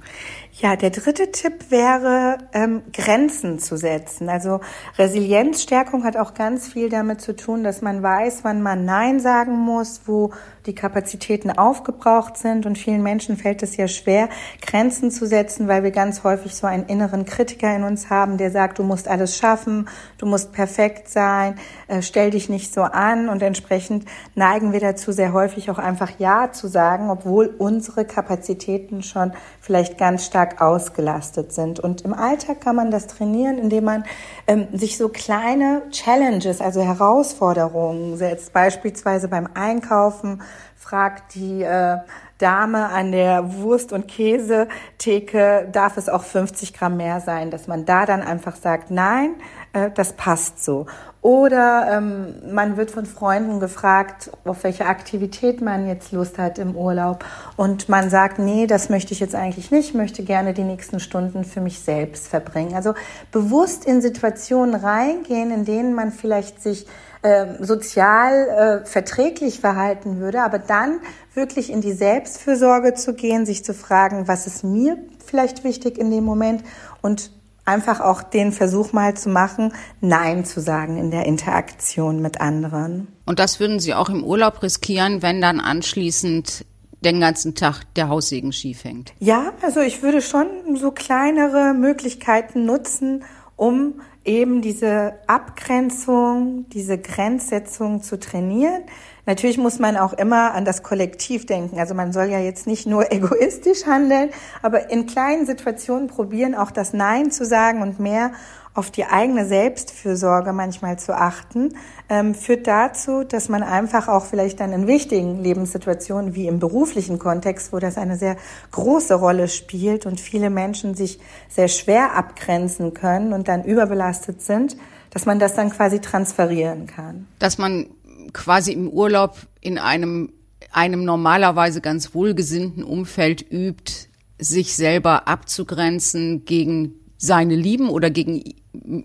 Ja, 0.61 0.75
der 0.75 0.89
dritte 0.89 1.31
Tipp 1.31 1.69
wäre, 1.71 2.37
ähm, 2.51 2.81
Grenzen 2.91 3.59
zu 3.59 3.77
setzen. 3.77 4.27
Also 4.27 4.59
Resilienzstärkung 4.97 6.03
hat 6.03 6.17
auch 6.17 6.33
ganz 6.33 6.67
viel 6.67 6.89
damit 6.89 7.21
zu 7.21 7.33
tun, 7.33 7.63
dass 7.63 7.81
man 7.81 8.03
weiß, 8.03 8.43
wann 8.43 8.61
man 8.61 8.83
Nein 8.83 9.21
sagen 9.21 9.57
muss, 9.57 10.01
wo 10.05 10.33
die 10.65 10.75
Kapazitäten 10.75 11.49
aufgebraucht 11.49 12.35
sind. 12.35 12.65
Und 12.65 12.77
vielen 12.77 13.01
Menschen 13.01 13.37
fällt 13.37 13.63
es 13.63 13.77
ja 13.77 13.87
schwer, 13.87 14.27
Grenzen 14.61 15.11
zu 15.11 15.25
setzen, 15.25 15.69
weil 15.69 15.83
wir 15.83 15.91
ganz 15.91 16.25
häufig 16.25 16.53
so 16.53 16.67
einen 16.67 16.87
inneren 16.87 17.23
Kritiker 17.23 17.73
in 17.73 17.83
uns 17.83 18.09
haben, 18.09 18.37
der 18.37 18.51
sagt, 18.51 18.79
du 18.79 18.83
musst 18.83 19.07
alles 19.07 19.37
schaffen, 19.37 19.87
du 20.17 20.25
musst 20.25 20.51
perfekt 20.51 21.07
sein, 21.07 21.55
äh, 21.87 22.01
stell 22.01 22.31
dich 22.31 22.49
nicht 22.49 22.73
so 22.73 22.81
an. 22.81 23.29
Und 23.29 23.41
entsprechend 23.41 24.03
neigen 24.35 24.73
wir 24.73 24.81
dazu, 24.81 25.13
sehr 25.13 25.31
häufig 25.31 25.71
auch 25.71 25.79
einfach 25.79 26.11
Ja 26.19 26.51
zu 26.51 26.67
sagen, 26.67 27.09
obwohl 27.09 27.47
unsere 27.57 28.03
Kapazitäten 28.03 29.03
schon 29.03 29.31
vielleicht 29.61 29.97
ganz 29.97 30.25
stark 30.25 30.48
stark 30.49 30.61
ausgelastet 30.61 31.53
sind. 31.53 31.79
Und 31.79 32.01
im 32.01 32.13
Alltag 32.13 32.61
kann 32.61 32.75
man 32.75 32.91
das 32.91 33.07
trainieren, 33.07 33.57
indem 33.57 33.85
man 33.85 34.03
ähm, 34.47 34.67
sich 34.73 34.97
so 34.97 35.09
kleine 35.09 35.83
Challenges, 35.91 36.61
also 36.61 36.81
Herausforderungen 36.81 38.17
setzt. 38.17 38.53
Beispielsweise 38.53 39.27
beim 39.27 39.47
Einkaufen 39.53 40.41
fragt 40.75 41.35
die 41.35 41.61
äh, 41.61 41.97
Dame 42.37 42.87
an 42.87 43.11
der 43.11 43.53
Wurst- 43.57 43.91
und 43.91 44.07
Käsetheke 44.07 45.67
darf 45.71 45.97
es 45.97 46.07
auch 46.07 46.23
50 46.23 46.73
Gramm 46.73 46.95
mehr 46.97 47.19
sein, 47.19 47.51
dass 47.51 47.67
man 47.67 47.85
da 47.85 48.05
dann 48.05 48.21
einfach 48.21 48.55
sagt, 48.55 48.89
nein, 48.89 49.35
äh, 49.73 49.91
das 49.93 50.13
passt 50.13 50.63
so. 50.63 50.85
Oder 51.21 51.89
ähm, 51.91 52.53
man 52.53 52.77
wird 52.77 52.91
von 52.91 53.05
Freunden 53.05 53.59
gefragt, 53.59 54.31
auf 54.45 54.63
welche 54.63 54.85
Aktivität 54.85 55.59
man 55.59 55.85
jetzt 55.85 56.13
Lust 56.13 56.37
hat 56.37 56.57
im 56.57 56.77
Urlaub. 56.77 57.25
Und 57.57 57.89
man 57.89 58.09
sagt, 58.09 58.39
nee, 58.39 58.67
das 58.67 58.89
möchte 58.89 59.11
ich 59.13 59.19
jetzt 59.19 59.35
eigentlich 59.35 59.69
nicht, 59.69 59.93
möchte 59.93 60.23
gerne 60.23 60.53
die 60.53 60.63
nächsten 60.63 61.01
Stunden 61.01 61.43
für 61.43 61.59
mich 61.59 61.79
selbst 61.79 62.29
verbringen. 62.29 62.73
Also 62.73 62.93
bewusst 63.33 63.83
in 63.83 64.01
Situationen 64.01 64.75
reingehen, 64.75 65.51
in 65.51 65.65
denen 65.65 65.93
man 65.93 66.13
vielleicht 66.13 66.63
sich 66.63 66.87
äh, 67.21 67.47
sozial 67.59 68.81
äh, 68.83 68.85
verträglich 68.85 69.59
verhalten 69.59 70.21
würde, 70.21 70.41
aber 70.41 70.57
dann 70.57 71.01
wirklich 71.33 71.69
in 71.69 71.81
die 71.81 71.91
Selbstfürsorge 71.91 72.93
zu 72.93 73.13
gehen, 73.13 73.45
sich 73.45 73.65
zu 73.65 73.73
fragen, 73.73 74.29
was 74.29 74.47
ist 74.47 74.63
mir 74.63 74.97
vielleicht 75.25 75.65
wichtig 75.65 75.97
in 75.97 76.11
dem 76.11 76.23
Moment 76.23 76.63
und 77.01 77.31
einfach 77.69 78.01
auch 78.01 78.23
den 78.23 78.51
Versuch 78.51 78.91
mal 78.91 79.15
zu 79.15 79.29
machen, 79.29 79.73
Nein 80.01 80.43
zu 80.43 80.59
sagen 80.59 80.97
in 80.97 81.11
der 81.11 81.25
Interaktion 81.25 82.21
mit 82.21 82.41
anderen. 82.41 83.07
Und 83.25 83.39
das 83.39 83.59
würden 83.59 83.79
Sie 83.79 83.93
auch 83.93 84.09
im 84.09 84.23
Urlaub 84.23 84.61
riskieren, 84.63 85.21
wenn 85.21 85.39
dann 85.39 85.59
anschließend 85.59 86.65
den 87.01 87.19
ganzen 87.19 87.55
Tag 87.55 87.83
der 87.95 88.09
Haussegen 88.09 88.51
schief 88.51 88.83
hängt? 88.83 89.13
Ja, 89.19 89.53
also 89.61 89.79
ich 89.79 90.01
würde 90.01 90.21
schon 90.21 90.47
so 90.75 90.91
kleinere 90.91 91.73
Möglichkeiten 91.73 92.65
nutzen, 92.65 93.23
um 93.55 94.01
eben 94.29 94.61
diese 94.61 95.15
Abgrenzung, 95.25 96.69
diese 96.69 96.99
Grenzsetzung 96.99 98.03
zu 98.03 98.19
trainieren. 98.19 98.83
Natürlich 99.25 99.57
muss 99.57 99.79
man 99.79 99.97
auch 99.97 100.13
immer 100.13 100.53
an 100.53 100.65
das 100.65 100.83
Kollektiv 100.83 101.47
denken. 101.47 101.79
Also 101.79 101.95
man 101.95 102.13
soll 102.13 102.25
ja 102.25 102.39
jetzt 102.39 102.67
nicht 102.67 102.85
nur 102.85 103.11
egoistisch 103.11 103.87
handeln, 103.87 104.29
aber 104.61 104.91
in 104.91 105.07
kleinen 105.07 105.47
Situationen 105.47 106.07
probieren, 106.07 106.53
auch 106.53 106.69
das 106.69 106.93
Nein 106.93 107.31
zu 107.31 107.43
sagen 107.43 107.81
und 107.81 107.99
mehr 107.99 108.31
auf 108.79 108.91
die 108.91 109.03
eigene 109.03 109.45
Selbstfürsorge 109.45 110.53
manchmal 110.53 110.97
zu 110.97 111.13
achten, 111.13 111.75
ähm, 112.07 112.33
führt 112.33 112.65
dazu, 112.65 113.25
dass 113.25 113.49
man 113.49 113.61
einfach 113.61 114.07
auch 114.07 114.25
vielleicht 114.25 114.61
dann 114.61 114.71
in 114.71 114.87
wichtigen 114.87 115.43
Lebenssituationen 115.43 116.33
wie 116.33 116.47
im 116.47 116.59
beruflichen 116.59 117.19
Kontext, 117.19 117.73
wo 117.73 117.79
das 117.79 117.97
eine 117.97 118.15
sehr 118.15 118.37
große 118.71 119.15
Rolle 119.15 119.49
spielt 119.49 120.05
und 120.05 120.21
viele 120.21 120.49
Menschen 120.49 120.95
sich 120.95 121.19
sehr 121.49 121.67
schwer 121.67 122.15
abgrenzen 122.15 122.93
können 122.93 123.33
und 123.33 123.49
dann 123.49 123.65
überbelastet 123.65 124.41
sind, 124.41 124.77
dass 125.09 125.25
man 125.25 125.39
das 125.39 125.55
dann 125.55 125.71
quasi 125.71 125.99
transferieren 125.99 126.87
kann. 126.87 127.27
Dass 127.37 127.57
man 127.57 127.87
quasi 128.31 128.71
im 128.71 128.87
Urlaub 128.87 129.35
in 129.59 129.77
einem, 129.77 130.31
einem 130.71 131.03
normalerweise 131.03 131.81
ganz 131.81 132.15
wohlgesinnten 132.15 132.85
Umfeld 132.85 133.45
übt, 133.51 134.07
sich 134.37 134.77
selber 134.77 135.27
abzugrenzen 135.27 136.45
gegen 136.45 136.98
seine 137.19 137.55
Lieben 137.55 137.89
oder 137.89 138.09
gegen 138.09 138.41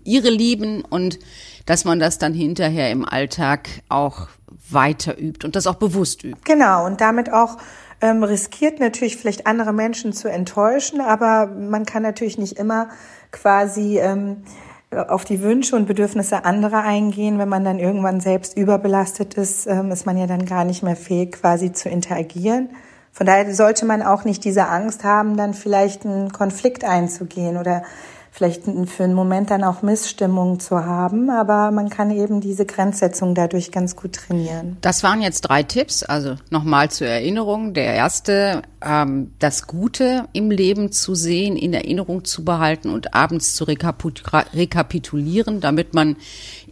ihre 0.03 0.29
Lieben 0.29 0.83
und 0.83 1.19
dass 1.65 1.85
man 1.85 1.99
das 1.99 2.17
dann 2.17 2.33
hinterher 2.33 2.89
im 2.89 3.07
Alltag 3.07 3.69
auch 3.89 4.29
weiter 4.69 5.19
übt 5.19 5.45
und 5.45 5.55
das 5.55 5.67
auch 5.67 5.75
bewusst 5.75 6.23
übt. 6.23 6.39
Genau, 6.45 6.85
und 6.85 7.01
damit 7.01 7.31
auch 7.31 7.57
ähm, 8.01 8.23
riskiert 8.23 8.79
natürlich 8.79 9.17
vielleicht 9.17 9.45
andere 9.45 9.73
Menschen 9.73 10.13
zu 10.13 10.29
enttäuschen, 10.29 11.01
aber 11.01 11.47
man 11.47 11.85
kann 11.85 12.03
natürlich 12.03 12.37
nicht 12.37 12.57
immer 12.57 12.89
quasi 13.31 13.99
ähm, 13.99 14.43
auf 14.91 15.25
die 15.25 15.41
Wünsche 15.41 15.75
und 15.75 15.87
Bedürfnisse 15.87 16.45
anderer 16.45 16.83
eingehen. 16.83 17.37
Wenn 17.37 17.49
man 17.49 17.65
dann 17.65 17.79
irgendwann 17.79 18.21
selbst 18.21 18.57
überbelastet 18.57 19.33
ist, 19.33 19.67
ähm, 19.67 19.91
ist 19.91 20.05
man 20.05 20.17
ja 20.17 20.25
dann 20.25 20.45
gar 20.45 20.63
nicht 20.63 20.83
mehr 20.83 20.95
fähig, 20.95 21.33
quasi 21.33 21.73
zu 21.73 21.89
interagieren. 21.89 22.69
Von 23.15 23.27
daher 23.27 23.55
sollte 23.55 23.85
man 23.85 24.01
auch 24.01 24.25
nicht 24.25 24.43
diese 24.43 24.67
Angst 24.67 25.05
haben, 25.05 25.37
dann 25.37 25.53
vielleicht 25.53 26.05
einen 26.05 26.33
Konflikt 26.33 26.83
einzugehen 26.83 27.55
oder 27.55 27.83
vielleicht 28.29 28.63
für 28.63 29.05
einen 29.05 29.13
Moment 29.13 29.51
dann 29.51 29.63
auch 29.63 29.81
Missstimmung 29.81 30.59
zu 30.59 30.83
haben, 30.83 31.29
aber 31.29 31.71
man 31.71 31.89
kann 31.89 32.11
eben 32.11 32.41
diese 32.41 32.65
Grenzsetzung 32.65 33.33
dadurch 33.33 33.71
ganz 33.71 33.95
gut 33.95 34.11
trainieren. 34.11 34.75
Das 34.81 35.01
waren 35.01 35.21
jetzt 35.21 35.43
drei 35.43 35.63
Tipps, 35.63 36.03
also 36.03 36.35
nochmal 36.49 36.91
zur 36.91 37.07
Erinnerung. 37.07 37.73
Der 37.73 37.93
erste, 37.93 38.63
ähm, 38.85 39.31
das 39.39 39.65
Gute 39.65 40.25
im 40.33 40.51
Leben 40.51 40.91
zu 40.91 41.15
sehen, 41.15 41.55
in 41.55 41.73
Erinnerung 41.73 42.25
zu 42.25 42.43
behalten 42.43 42.89
und 42.89 43.13
abends 43.13 43.55
zu 43.55 43.63
rekapitulieren, 43.63 45.61
damit 45.61 45.93
man 45.93 46.17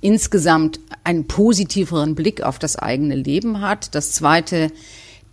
insgesamt 0.02 0.82
einen 1.06 1.26
positiveren 1.28 2.16
Blick 2.16 2.44
auf 2.44 2.60
das 2.60 2.76
eigene 2.76 3.16
Leben 3.16 3.62
hat. 3.62 3.96
Das 3.96 4.12
zweite, 4.12 4.70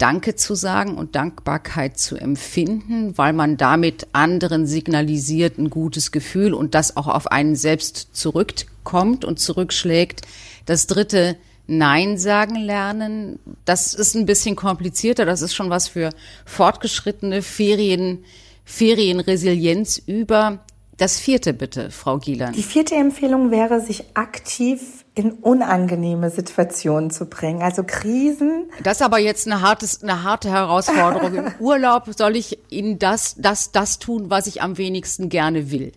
Danke 0.00 0.34
zu 0.34 0.54
sagen 0.54 0.96
und 0.96 1.14
Dankbarkeit 1.14 1.98
zu 1.98 2.16
empfinden, 2.16 3.18
weil 3.18 3.34
man 3.34 3.58
damit 3.58 4.06
anderen 4.12 4.66
signalisiert 4.66 5.58
ein 5.58 5.68
gutes 5.68 6.10
Gefühl 6.10 6.54
und 6.54 6.74
das 6.74 6.96
auch 6.96 7.06
auf 7.06 7.26
einen 7.26 7.54
selbst 7.54 8.08
zurückkommt 8.12 9.26
und 9.26 9.38
zurückschlägt. 9.38 10.22
Das 10.64 10.86
dritte, 10.86 11.36
Nein 11.66 12.18
sagen 12.18 12.56
lernen. 12.56 13.38
Das 13.64 13.92
ist 13.92 14.16
ein 14.16 14.26
bisschen 14.26 14.56
komplizierter. 14.56 15.26
Das 15.26 15.42
ist 15.42 15.54
schon 15.54 15.68
was 15.68 15.86
für 15.86 16.10
fortgeschrittene 16.46 17.42
Ferien, 17.42 18.24
Ferienresilienz 18.64 19.98
über. 19.98 20.60
Das 20.96 21.20
vierte 21.20 21.52
bitte, 21.52 21.90
Frau 21.90 22.18
Gielan. 22.18 22.54
Die 22.54 22.62
vierte 22.62 22.94
Empfehlung 22.94 23.50
wäre, 23.50 23.80
sich 23.80 24.04
aktiv 24.14 24.99
in 25.14 25.32
unangenehme 25.32 26.30
Situationen 26.30 27.10
zu 27.10 27.26
bringen. 27.26 27.62
Also 27.62 27.82
Krisen. 27.84 28.70
Das 28.82 28.98
ist 28.98 29.02
aber 29.02 29.18
jetzt 29.18 29.46
eine 29.46 29.60
harte, 29.60 29.86
eine 30.02 30.22
harte 30.22 30.50
Herausforderung. 30.50 31.34
Im 31.34 31.52
Urlaub 31.58 32.04
soll 32.16 32.36
ich 32.36 32.58
Ihnen 32.70 32.98
das, 32.98 33.34
das, 33.36 33.72
das 33.72 33.98
tun, 33.98 34.30
was 34.30 34.46
ich 34.46 34.62
am 34.62 34.78
wenigsten 34.78 35.28
gerne 35.28 35.70
will. 35.70 35.92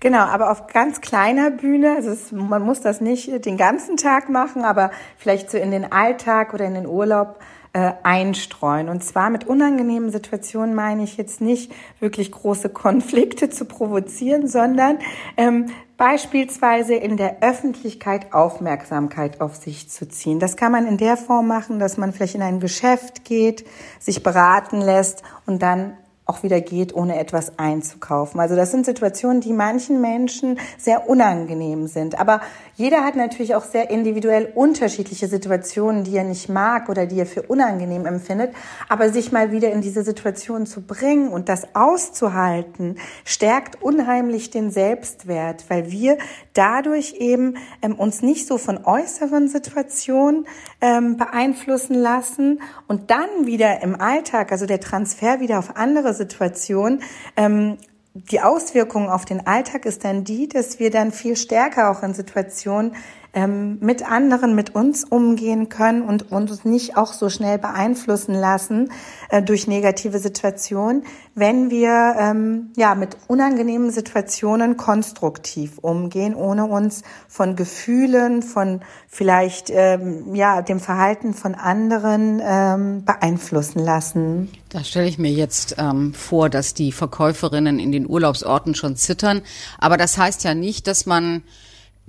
Genau, 0.00 0.20
aber 0.20 0.50
auf 0.50 0.66
ganz 0.66 1.00
kleiner 1.00 1.50
Bühne. 1.50 1.94
Also 1.96 2.10
es, 2.10 2.32
man 2.32 2.62
muss 2.62 2.80
das 2.80 3.00
nicht 3.00 3.44
den 3.44 3.56
ganzen 3.56 3.96
Tag 3.96 4.28
machen, 4.28 4.64
aber 4.64 4.90
vielleicht 5.16 5.50
so 5.50 5.58
in 5.58 5.70
den 5.70 5.90
Alltag 5.92 6.52
oder 6.52 6.64
in 6.64 6.74
den 6.74 6.86
Urlaub 6.86 7.38
äh, 7.72 7.92
einstreuen. 8.02 8.88
Und 8.88 9.04
zwar 9.04 9.30
mit 9.30 9.46
unangenehmen 9.46 10.10
Situationen 10.10 10.74
meine 10.74 11.04
ich 11.04 11.16
jetzt 11.16 11.40
nicht 11.40 11.72
wirklich 12.00 12.32
große 12.32 12.70
Konflikte 12.70 13.50
zu 13.50 13.66
provozieren, 13.66 14.48
sondern 14.48 14.98
ähm, 15.36 15.66
beispielsweise 15.98 16.94
in 16.94 17.18
der 17.18 17.42
Öffentlichkeit 17.42 18.32
Aufmerksamkeit 18.32 19.42
auf 19.42 19.56
sich 19.56 19.90
zu 19.90 20.08
ziehen. 20.08 20.38
Das 20.38 20.56
kann 20.56 20.72
man 20.72 20.86
in 20.86 20.96
der 20.96 21.18
Form 21.18 21.48
machen, 21.48 21.78
dass 21.78 21.98
man 21.98 22.12
vielleicht 22.12 22.36
in 22.36 22.42
ein 22.42 22.60
Geschäft 22.60 23.24
geht, 23.24 23.66
sich 23.98 24.22
beraten 24.22 24.80
lässt 24.80 25.22
und 25.44 25.60
dann 25.60 25.98
auch 26.28 26.42
wieder 26.42 26.60
geht, 26.60 26.94
ohne 26.94 27.18
etwas 27.18 27.58
einzukaufen. 27.58 28.38
Also 28.38 28.54
das 28.54 28.70
sind 28.70 28.84
Situationen, 28.84 29.40
die 29.40 29.54
manchen 29.54 30.02
Menschen 30.02 30.60
sehr 30.76 31.08
unangenehm 31.08 31.86
sind. 31.86 32.20
Aber 32.20 32.42
jeder 32.76 33.02
hat 33.02 33.16
natürlich 33.16 33.54
auch 33.54 33.64
sehr 33.64 33.88
individuell 33.88 34.52
unterschiedliche 34.54 35.26
Situationen, 35.26 36.04
die 36.04 36.14
er 36.14 36.24
nicht 36.24 36.50
mag 36.50 36.90
oder 36.90 37.06
die 37.06 37.18
er 37.18 37.24
für 37.24 37.42
unangenehm 37.42 38.04
empfindet. 38.04 38.54
Aber 38.90 39.08
sich 39.08 39.32
mal 39.32 39.52
wieder 39.52 39.72
in 39.72 39.80
diese 39.80 40.02
Situation 40.04 40.66
zu 40.66 40.82
bringen 40.82 41.28
und 41.28 41.48
das 41.48 41.74
auszuhalten, 41.74 42.98
stärkt 43.24 43.82
unheimlich 43.82 44.50
den 44.50 44.70
Selbstwert, 44.70 45.64
weil 45.68 45.90
wir 45.90 46.18
dadurch 46.52 47.14
eben 47.14 47.56
ähm, 47.80 47.94
uns 47.94 48.20
nicht 48.20 48.46
so 48.46 48.58
von 48.58 48.84
äußeren 48.84 49.48
Situationen 49.48 50.46
ähm, 50.82 51.16
beeinflussen 51.16 51.94
lassen 51.94 52.60
und 52.86 53.10
dann 53.10 53.46
wieder 53.46 53.82
im 53.82 53.98
Alltag, 53.98 54.52
also 54.52 54.66
der 54.66 54.80
Transfer 54.80 55.40
wieder 55.40 55.58
auf 55.58 55.76
andere 55.76 56.17
Situationen, 56.18 57.02
ähm, 57.36 57.78
die 58.14 58.40
Auswirkung 58.40 59.08
auf 59.08 59.24
den 59.24 59.46
Alltag 59.46 59.86
ist 59.86 60.04
dann 60.04 60.24
die, 60.24 60.48
dass 60.48 60.78
wir 60.78 60.90
dann 60.90 61.12
viel 61.12 61.36
stärker 61.36 61.90
auch 61.90 62.02
in 62.02 62.14
Situationen 62.14 62.96
ähm, 63.34 63.78
mit 63.80 64.10
anderen, 64.10 64.54
mit 64.54 64.74
uns 64.74 65.04
umgehen 65.04 65.68
können 65.68 66.02
und 66.02 66.32
uns 66.32 66.64
nicht 66.64 66.96
auch 66.96 67.12
so 67.12 67.28
schnell 67.28 67.58
beeinflussen 67.58 68.34
lassen 68.34 68.90
äh, 69.28 69.42
durch 69.42 69.66
negative 69.66 70.18
Situationen, 70.18 71.04
wenn 71.34 71.70
wir 71.70 72.16
ähm, 72.18 72.72
ja 72.76 72.94
mit 72.94 73.16
unangenehmen 73.26 73.90
Situationen 73.90 74.76
konstruktiv 74.76 75.78
umgehen, 75.78 76.34
ohne 76.34 76.64
uns 76.64 77.02
von 77.28 77.54
Gefühlen, 77.54 78.42
von 78.42 78.80
vielleicht 79.06 79.70
ähm, 79.70 80.34
ja 80.34 80.62
dem 80.62 80.80
Verhalten 80.80 81.34
von 81.34 81.54
anderen 81.54 82.40
ähm, 82.42 83.04
beeinflussen 83.04 83.80
lassen. 83.80 84.50
Da 84.70 84.82
stelle 84.82 85.06
ich 85.06 85.18
mir 85.18 85.30
jetzt 85.30 85.76
ähm, 85.78 86.14
vor, 86.14 86.48
dass 86.48 86.72
die 86.72 86.92
Verkäuferinnen 86.92 87.78
in 87.78 87.92
den 87.92 88.08
Urlaubsorten 88.08 88.74
schon 88.74 88.96
zittern, 88.96 89.42
aber 89.78 89.98
das 89.98 90.16
heißt 90.16 90.44
ja 90.44 90.54
nicht, 90.54 90.86
dass 90.86 91.04
man 91.04 91.42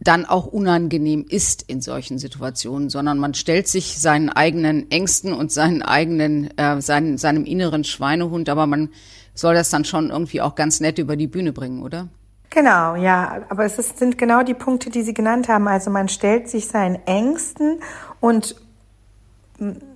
dann 0.01 0.25
auch 0.25 0.46
unangenehm 0.48 1.25
ist 1.27 1.63
in 1.63 1.82
solchen 1.82 2.20
Situationen, 2.20 2.89
sondern 2.89 3.18
man 3.18 3.34
stellt 3.34 3.68
sich 3.68 4.00
seinen 4.00 4.29
eigenen 4.29 4.89
Ängsten 4.89 5.34
und 5.34 5.51
seinen 5.51 5.82
eigenen, 5.82 6.58
äh, 6.58 6.82
seinen, 6.82 7.18
seinem 7.18 7.46
inneren 7.46 7.84
Schweinehund, 7.84 8.50
aber 8.50 8.65
man 8.65 8.89
soll 9.34 9.56
das 9.56 9.70
dann 9.70 9.86
schon 9.86 10.10
irgendwie 10.10 10.41
auch 10.41 10.56
ganz 10.56 10.79
nett 10.79 11.00
über 11.00 11.15
die 11.15 11.27
Bühne 11.27 11.51
bringen, 11.51 11.84
oder? 11.84 12.08
Genau, 12.50 12.96
ja, 12.96 13.44
aber 13.50 13.65
es 13.65 13.77
ist, 13.77 14.00
sind 14.00 14.18
genau 14.18 14.44
die 14.44 14.53
Punkte, 14.53 14.89
die 14.89 15.03
Sie 15.03 15.13
genannt 15.13 15.50
haben. 15.50 15.68
Also 15.68 15.91
man 15.91 16.10
stellt 16.10 16.50
sich 16.50 16.68
seinen 16.68 16.96
Ängsten 17.06 17.79
und 18.20 18.56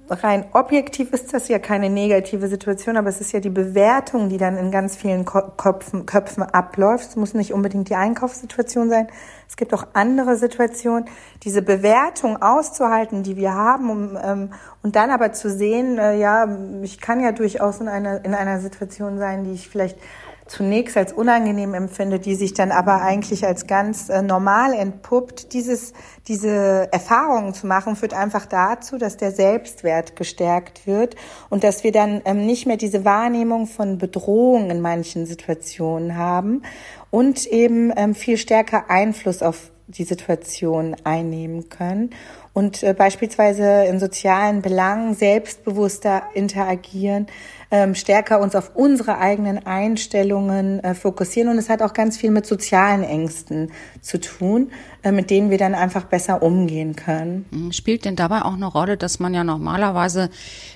rein 0.09 0.45
objektiv 0.53 1.13
ist 1.13 1.33
das 1.33 1.47
ja 1.47 1.59
keine 1.59 1.89
negative 1.89 2.47
Situation, 2.47 2.97
aber 2.97 3.09
es 3.09 3.21
ist 3.21 3.31
ja 3.31 3.39
die 3.39 3.49
Bewertung, 3.49 4.29
die 4.29 4.37
dann 4.37 4.57
in 4.57 4.71
ganz 4.71 4.95
vielen 4.95 5.25
Köpfen, 5.25 6.05
Köpfen 6.05 6.43
abläuft. 6.43 7.09
Es 7.09 7.15
muss 7.15 7.33
nicht 7.33 7.53
unbedingt 7.53 7.89
die 7.89 7.95
Einkaufssituation 7.95 8.89
sein. 8.89 9.07
Es 9.47 9.55
gibt 9.55 9.73
auch 9.73 9.87
andere 9.93 10.35
Situationen. 10.35 11.05
Diese 11.43 11.61
Bewertung 11.61 12.41
auszuhalten, 12.41 13.23
die 13.23 13.37
wir 13.37 13.53
haben, 13.53 13.89
um, 13.89 14.17
ähm, 14.21 14.53
und 14.81 14.95
dann 14.95 15.09
aber 15.11 15.31
zu 15.31 15.49
sehen, 15.49 15.97
äh, 15.97 16.17
ja, 16.17 16.47
ich 16.81 16.99
kann 16.99 17.21
ja 17.21 17.31
durchaus 17.31 17.79
in 17.79 17.87
einer, 17.87 18.25
in 18.25 18.33
einer 18.33 18.59
Situation 18.59 19.17
sein, 19.17 19.43
die 19.43 19.53
ich 19.53 19.69
vielleicht 19.69 19.97
zunächst 20.47 20.97
als 20.97 21.13
unangenehm 21.13 21.73
empfinde, 21.73 22.19
die 22.19 22.35
sich 22.35 22.53
dann 22.53 22.71
aber 22.71 23.01
eigentlich 23.01 23.45
als 23.45 23.67
ganz 23.67 24.09
äh, 24.09 24.21
normal 24.21 24.73
entpuppt, 24.73 25.53
dieses, 25.53 25.93
diese 26.27 26.89
Erfahrungen 26.91 27.53
zu 27.53 27.67
machen, 27.67 27.95
führt 27.95 28.13
einfach 28.13 28.45
dazu, 28.45 28.97
dass 28.97 29.17
der 29.17 29.31
Selbstwert 29.31 30.15
gestärkt 30.15 30.85
wird 30.85 31.15
und 31.49 31.63
dass 31.63 31.83
wir 31.83 31.91
dann 31.91 32.21
ähm, 32.25 32.45
nicht 32.45 32.65
mehr 32.65 32.77
diese 32.77 33.05
Wahrnehmung 33.05 33.67
von 33.67 33.97
Bedrohung 33.97 34.69
in 34.69 34.81
manchen 34.81 35.25
Situationen 35.25 36.17
haben 36.17 36.63
und 37.09 37.45
eben 37.45 37.91
ähm, 37.95 38.15
viel 38.15 38.37
stärker 38.37 38.89
Einfluss 38.89 39.41
auf 39.41 39.71
die 39.87 40.05
Situation 40.05 40.95
einnehmen 41.03 41.69
können 41.69 42.11
und 42.53 42.83
äh, 42.83 42.93
beispielsweise 42.93 43.85
in 43.85 43.99
sozialen 43.99 44.61
Belangen 44.61 45.15
selbstbewusster 45.15 46.23
interagieren, 46.35 47.27
ähm, 47.71 47.95
stärker 47.95 48.39
uns 48.39 48.55
auf 48.55 48.75
unsere 48.75 49.17
eigenen 49.17 49.65
Einstellungen 49.65 50.79
äh, 50.83 50.93
fokussieren. 50.93 51.49
Und 51.49 51.57
es 51.57 51.69
hat 51.69 51.81
auch 51.81 51.93
ganz 51.93 52.17
viel 52.17 52.29
mit 52.29 52.45
sozialen 52.45 53.03
Ängsten 53.03 53.71
zu 53.99 54.19
tun, 54.19 54.71
äh, 55.01 55.11
mit 55.11 55.31
denen 55.31 55.49
wir 55.49 55.57
dann 55.57 55.73
einfach 55.73 56.03
besser 56.03 56.43
umgehen 56.43 56.95
können. 56.95 57.45
Mhm. 57.49 57.71
Spielt 57.71 58.05
denn 58.05 58.15
dabei 58.15 58.43
auch 58.43 58.53
eine 58.53 58.67
Rolle, 58.67 58.95
dass 58.95 59.19
man 59.19 59.33
ja 59.33 59.43
normalerweise, 59.43 60.29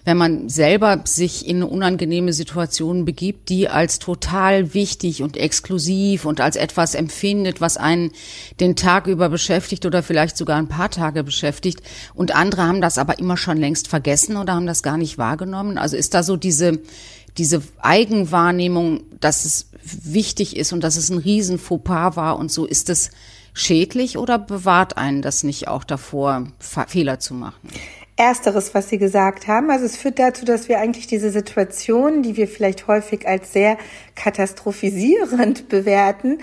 wenn 0.06 0.18
man 0.18 0.50
selber 0.50 1.02
sich 1.04 1.48
in 1.48 1.62
unangenehme 1.62 2.34
Situation 2.34 3.06
begibt, 3.06 3.50
die 3.50 3.70
als 3.70 4.00
total 4.00 4.74
wichtig 4.74 5.22
und 5.22 5.38
exklusiv 5.38 6.26
und 6.26 6.42
als 6.42 6.56
etwas 6.56 6.96
empfindet, 6.96 7.62
was 7.62 7.78
einen 7.78 8.12
den 8.60 8.76
Tag 8.76 9.06
über 9.06 9.30
beschäftigt 9.30 9.86
oder 9.86 10.02
vielleicht 10.02 10.36
sogar 10.36 10.58
ein 10.58 10.68
paar 10.68 10.90
Tage 10.90 11.24
beschäftigt. 11.24 11.67
Und 12.14 12.36
andere 12.36 12.64
haben 12.64 12.82
das 12.82 12.98
aber 12.98 13.20
immer 13.20 13.38
schon 13.38 13.58
längst 13.58 13.88
vergessen 13.88 14.38
oder 14.38 14.54
haben 14.54 14.68
das 14.68 14.84
gar 14.84 14.98
nicht 14.98 15.18
wahrgenommen. 15.18 15.78
Also 15.78 15.98
ist 15.98 16.14
da 16.14 16.24
so 16.24 16.38
diese 16.38 16.80
diese 17.38 17.62
Eigenwahrnehmung, 17.80 19.02
dass 19.20 19.46
es 19.46 19.70
wichtig 19.84 20.58
ist 20.58 20.74
und 20.74 20.84
dass 20.84 20.98
es 20.98 21.10
ein 21.10 21.18
riesen 21.18 21.60
Fauxpas 21.60 22.16
war 22.16 22.38
und 22.40 22.52
so, 22.52 22.66
ist 22.66 22.90
es 22.90 23.12
schädlich 23.54 24.18
oder 24.18 24.38
bewahrt 24.40 24.98
einen 24.98 25.22
das 25.22 25.44
nicht 25.44 25.68
auch 25.68 25.84
davor, 25.84 26.48
Fehler 26.60 27.20
zu 27.20 27.34
machen? 27.34 27.70
Ersteres, 28.16 28.74
was 28.74 28.90
Sie 28.90 28.98
gesagt 28.98 29.48
haben. 29.48 29.70
Also 29.70 29.86
es 29.86 29.96
führt 29.96 30.18
dazu, 30.18 30.44
dass 30.44 30.68
wir 30.68 30.80
eigentlich 30.80 31.06
diese 31.06 31.30
Situation, 31.30 32.24
die 32.24 32.36
wir 32.36 32.48
vielleicht 32.48 32.88
häufig 32.88 33.28
als 33.28 33.54
sehr 33.54 33.78
katastrophisierend 34.16 35.70
bewerten, 35.70 36.40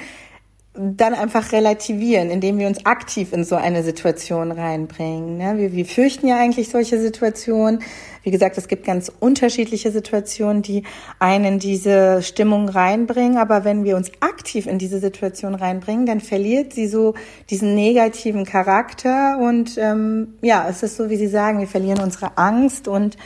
dann 0.77 1.15
einfach 1.15 1.53
relativieren, 1.53 2.31
indem 2.31 2.59
wir 2.59 2.67
uns 2.67 2.85
aktiv 2.85 3.33
in 3.33 3.45
so 3.45 3.55
eine 3.55 3.85
Situation 3.85 4.51
reinbringen. 4.51 5.39
Ne? 5.39 5.57
Wir, 5.57 5.73
wir 5.73 5.87
fürchten 5.87 6.27
ja 6.27 6.37
eigentlich 6.37 6.69
solche 6.69 7.01
Situationen. 7.01 7.81
Wie 8.25 8.33
gesagt, 8.33 8.59
es 8.59 8.67
gibt 8.67 8.85
ganz 8.85 9.13
unterschiedliche 9.21 9.93
Situationen, 9.93 10.63
die 10.63 10.83
einen 11.21 11.61
diese 11.61 12.23
Stimmung 12.23 12.69
reinbringen. 12.69 13.39
Aber 13.39 13.65
wenn 13.65 13.85
wir 13.85 13.97
uns 13.97 14.11
aktiv 14.19 14.67
in 14.67 14.79
diese 14.79 14.99
Situation 14.99 15.55
reinbringen, 15.55 16.07
dann 16.07 16.21
verliert 16.21 16.73
sie 16.73 16.89
so 16.89 17.15
diesen 17.51 17.77
negativen 17.77 18.45
Charakter. 18.45 19.39
Und 19.39 19.79
ähm, 19.79 20.35
ja, 20.43 20.67
es 20.69 20.83
ist 20.83 20.97
so, 20.97 21.09
wie 21.09 21.17
Sie 21.17 21.29
sagen, 21.29 21.61
wir 21.61 21.69
verlieren 21.69 22.01
unsere 22.01 22.37
Angst. 22.37 22.89
Und 22.89 23.17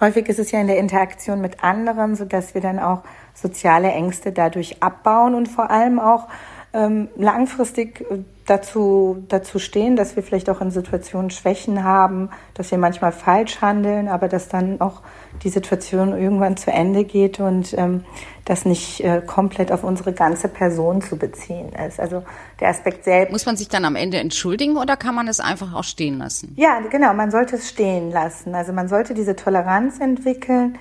häufig 0.00 0.28
ist 0.28 0.40
es 0.40 0.50
ja 0.50 0.60
in 0.60 0.66
der 0.66 0.78
Interaktion 0.78 1.40
mit 1.40 1.62
anderen, 1.62 2.16
so 2.16 2.24
dass 2.24 2.54
wir 2.54 2.60
dann 2.60 2.80
auch 2.80 3.04
soziale 3.32 3.92
Ängste 3.92 4.32
dadurch 4.32 4.82
abbauen 4.82 5.34
und 5.34 5.46
vor 5.46 5.70
allem 5.70 6.00
auch 6.00 6.26
ähm, 6.76 7.08
langfristig 7.16 8.02
äh, 8.02 8.18
dazu, 8.44 9.24
dazu 9.28 9.58
stehen, 9.58 9.96
dass 9.96 10.14
wir 10.14 10.22
vielleicht 10.22 10.50
auch 10.50 10.60
in 10.60 10.70
Situationen 10.70 11.30
Schwächen 11.30 11.82
haben, 11.82 12.28
dass 12.52 12.70
wir 12.70 12.76
manchmal 12.76 13.12
falsch 13.12 13.62
handeln, 13.62 14.08
aber 14.08 14.28
dass 14.28 14.48
dann 14.48 14.80
auch 14.80 15.00
die 15.42 15.48
Situation 15.48 16.16
irgendwann 16.16 16.56
zu 16.56 16.70
Ende 16.70 17.04
geht 17.04 17.40
und 17.40 17.74
ähm, 17.78 18.04
das 18.44 18.66
nicht 18.66 19.00
äh, 19.02 19.22
komplett 19.26 19.72
auf 19.72 19.84
unsere 19.84 20.12
ganze 20.12 20.48
Person 20.48 21.00
zu 21.00 21.16
beziehen 21.16 21.70
ist. 21.88 21.98
Also 21.98 22.22
der 22.60 22.68
Aspekt 22.68 23.04
selbst. 23.04 23.32
Muss 23.32 23.46
man 23.46 23.56
sich 23.56 23.68
dann 23.68 23.86
am 23.86 23.96
Ende 23.96 24.18
entschuldigen 24.18 24.76
oder 24.76 24.96
kann 24.96 25.14
man 25.14 25.28
es 25.28 25.40
einfach 25.40 25.74
auch 25.74 25.84
stehen 25.84 26.18
lassen? 26.18 26.52
Ja, 26.56 26.80
genau, 26.90 27.14
man 27.14 27.30
sollte 27.30 27.56
es 27.56 27.70
stehen 27.70 28.10
lassen. 28.10 28.54
Also 28.54 28.74
man 28.74 28.88
sollte 28.88 29.14
diese 29.14 29.34
Toleranz 29.34 29.98
entwickeln, 29.98 30.78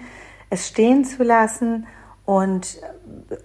es 0.50 0.68
stehen 0.68 1.06
zu 1.06 1.24
lassen 1.24 1.88
und 2.26 2.80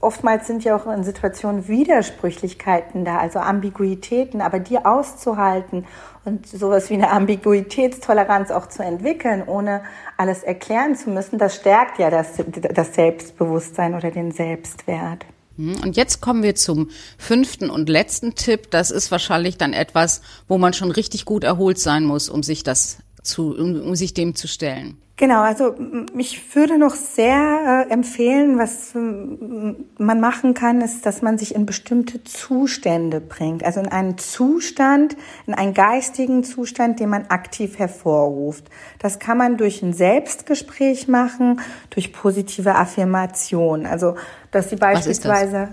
oftmals 0.01 0.47
sind 0.47 0.65
ja 0.65 0.75
auch 0.75 0.87
in 0.87 1.05
Situationen 1.05 1.69
Widersprüchlichkeiten 1.69 3.05
da, 3.05 3.19
also 3.19 3.39
Ambiguitäten, 3.39 4.41
aber 4.41 4.59
die 4.59 4.79
auszuhalten 4.79 5.87
und 6.25 6.47
sowas 6.47 6.89
wie 6.89 6.95
eine 6.95 7.11
Ambiguitätstoleranz 7.11 8.51
auch 8.51 8.69
zu 8.69 8.83
entwickeln, 8.83 9.43
ohne 9.47 9.83
alles 10.17 10.43
erklären 10.43 10.97
zu 10.97 11.11
müssen, 11.11 11.39
das 11.39 11.57
stärkt 11.57 11.99
ja 11.99 12.09
das, 12.09 12.35
das 12.75 12.95
Selbstbewusstsein 12.95 13.95
oder 13.95 14.11
den 14.11 14.33
Selbstwert. 14.33 15.27
Hm, 15.57 15.77
und 15.83 15.97
jetzt 15.97 16.23
kommen 16.23 16.43
wir 16.43 16.55
zum 16.55 16.89
fünften 17.19 17.69
und 17.69 17.91
letzten 17.91 18.35
Tipp. 18.35 18.71
Das 18.71 18.91
ist 18.91 19.11
wahrscheinlich 19.11 19.59
dann 19.59 19.75
etwas, 19.75 20.23
wo 20.49 20.57
man 20.57 20.73
schon 20.73 20.91
richtig 20.91 21.27
gut 21.27 21.45
erholt 21.45 21.79
sein 21.79 22.05
muss, 22.05 22.31
um 22.31 22.43
sich 22.43 22.63
das 22.63 22.99
zu, 23.23 23.57
um, 23.57 23.81
um 23.83 23.95
sich 23.97 24.15
dem 24.15 24.35
zu 24.35 24.49
stellen. 24.49 24.97
Genau, 25.21 25.43
also 25.43 25.75
ich 26.17 26.57
würde 26.57 26.79
noch 26.79 26.95
sehr 26.95 27.87
äh, 27.87 27.93
empfehlen, 27.93 28.57
was 28.57 28.95
man 28.95 30.21
machen 30.21 30.55
kann, 30.55 30.81
ist, 30.81 31.05
dass 31.05 31.21
man 31.21 31.37
sich 31.37 31.55
in 31.55 31.67
bestimmte 31.67 32.25
Zustände 32.25 33.21
bringt. 33.21 33.63
Also 33.63 33.81
in 33.81 33.89
einen 33.89 34.17
Zustand, 34.17 35.19
in 35.47 35.53
einen 35.53 35.75
geistigen 35.75 36.43
Zustand, 36.43 37.01
den 37.01 37.11
man 37.11 37.27
aktiv 37.27 37.79
hervorruft. 37.79 38.65
Das 38.99 39.19
kann 39.19 39.37
man 39.37 39.59
durch 39.59 39.83
ein 39.83 39.93
Selbstgespräch 39.93 41.07
machen, 41.07 41.61
durch 41.91 42.15
positive 42.15 42.77
Affirmation. 42.77 43.85
Also, 43.85 44.15
dass 44.53 44.71
Sie 44.71 44.77
beispielsweise 44.77 45.69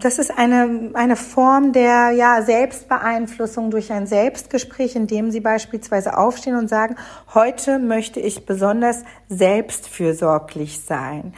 das 0.00 0.18
ist 0.18 0.36
eine, 0.36 0.90
eine 0.94 1.16
Form 1.16 1.72
der 1.72 2.10
ja, 2.10 2.42
Selbstbeeinflussung 2.42 3.70
durch 3.70 3.92
ein 3.92 4.06
Selbstgespräch, 4.06 4.96
in 4.96 5.06
dem 5.06 5.30
Sie 5.30 5.40
beispielsweise 5.40 6.18
aufstehen 6.18 6.56
und 6.56 6.68
sagen, 6.68 6.96
heute 7.34 7.78
möchte 7.78 8.18
ich 8.18 8.46
besonders 8.46 9.04
selbstfürsorglich 9.28 10.80
sein. 10.80 11.34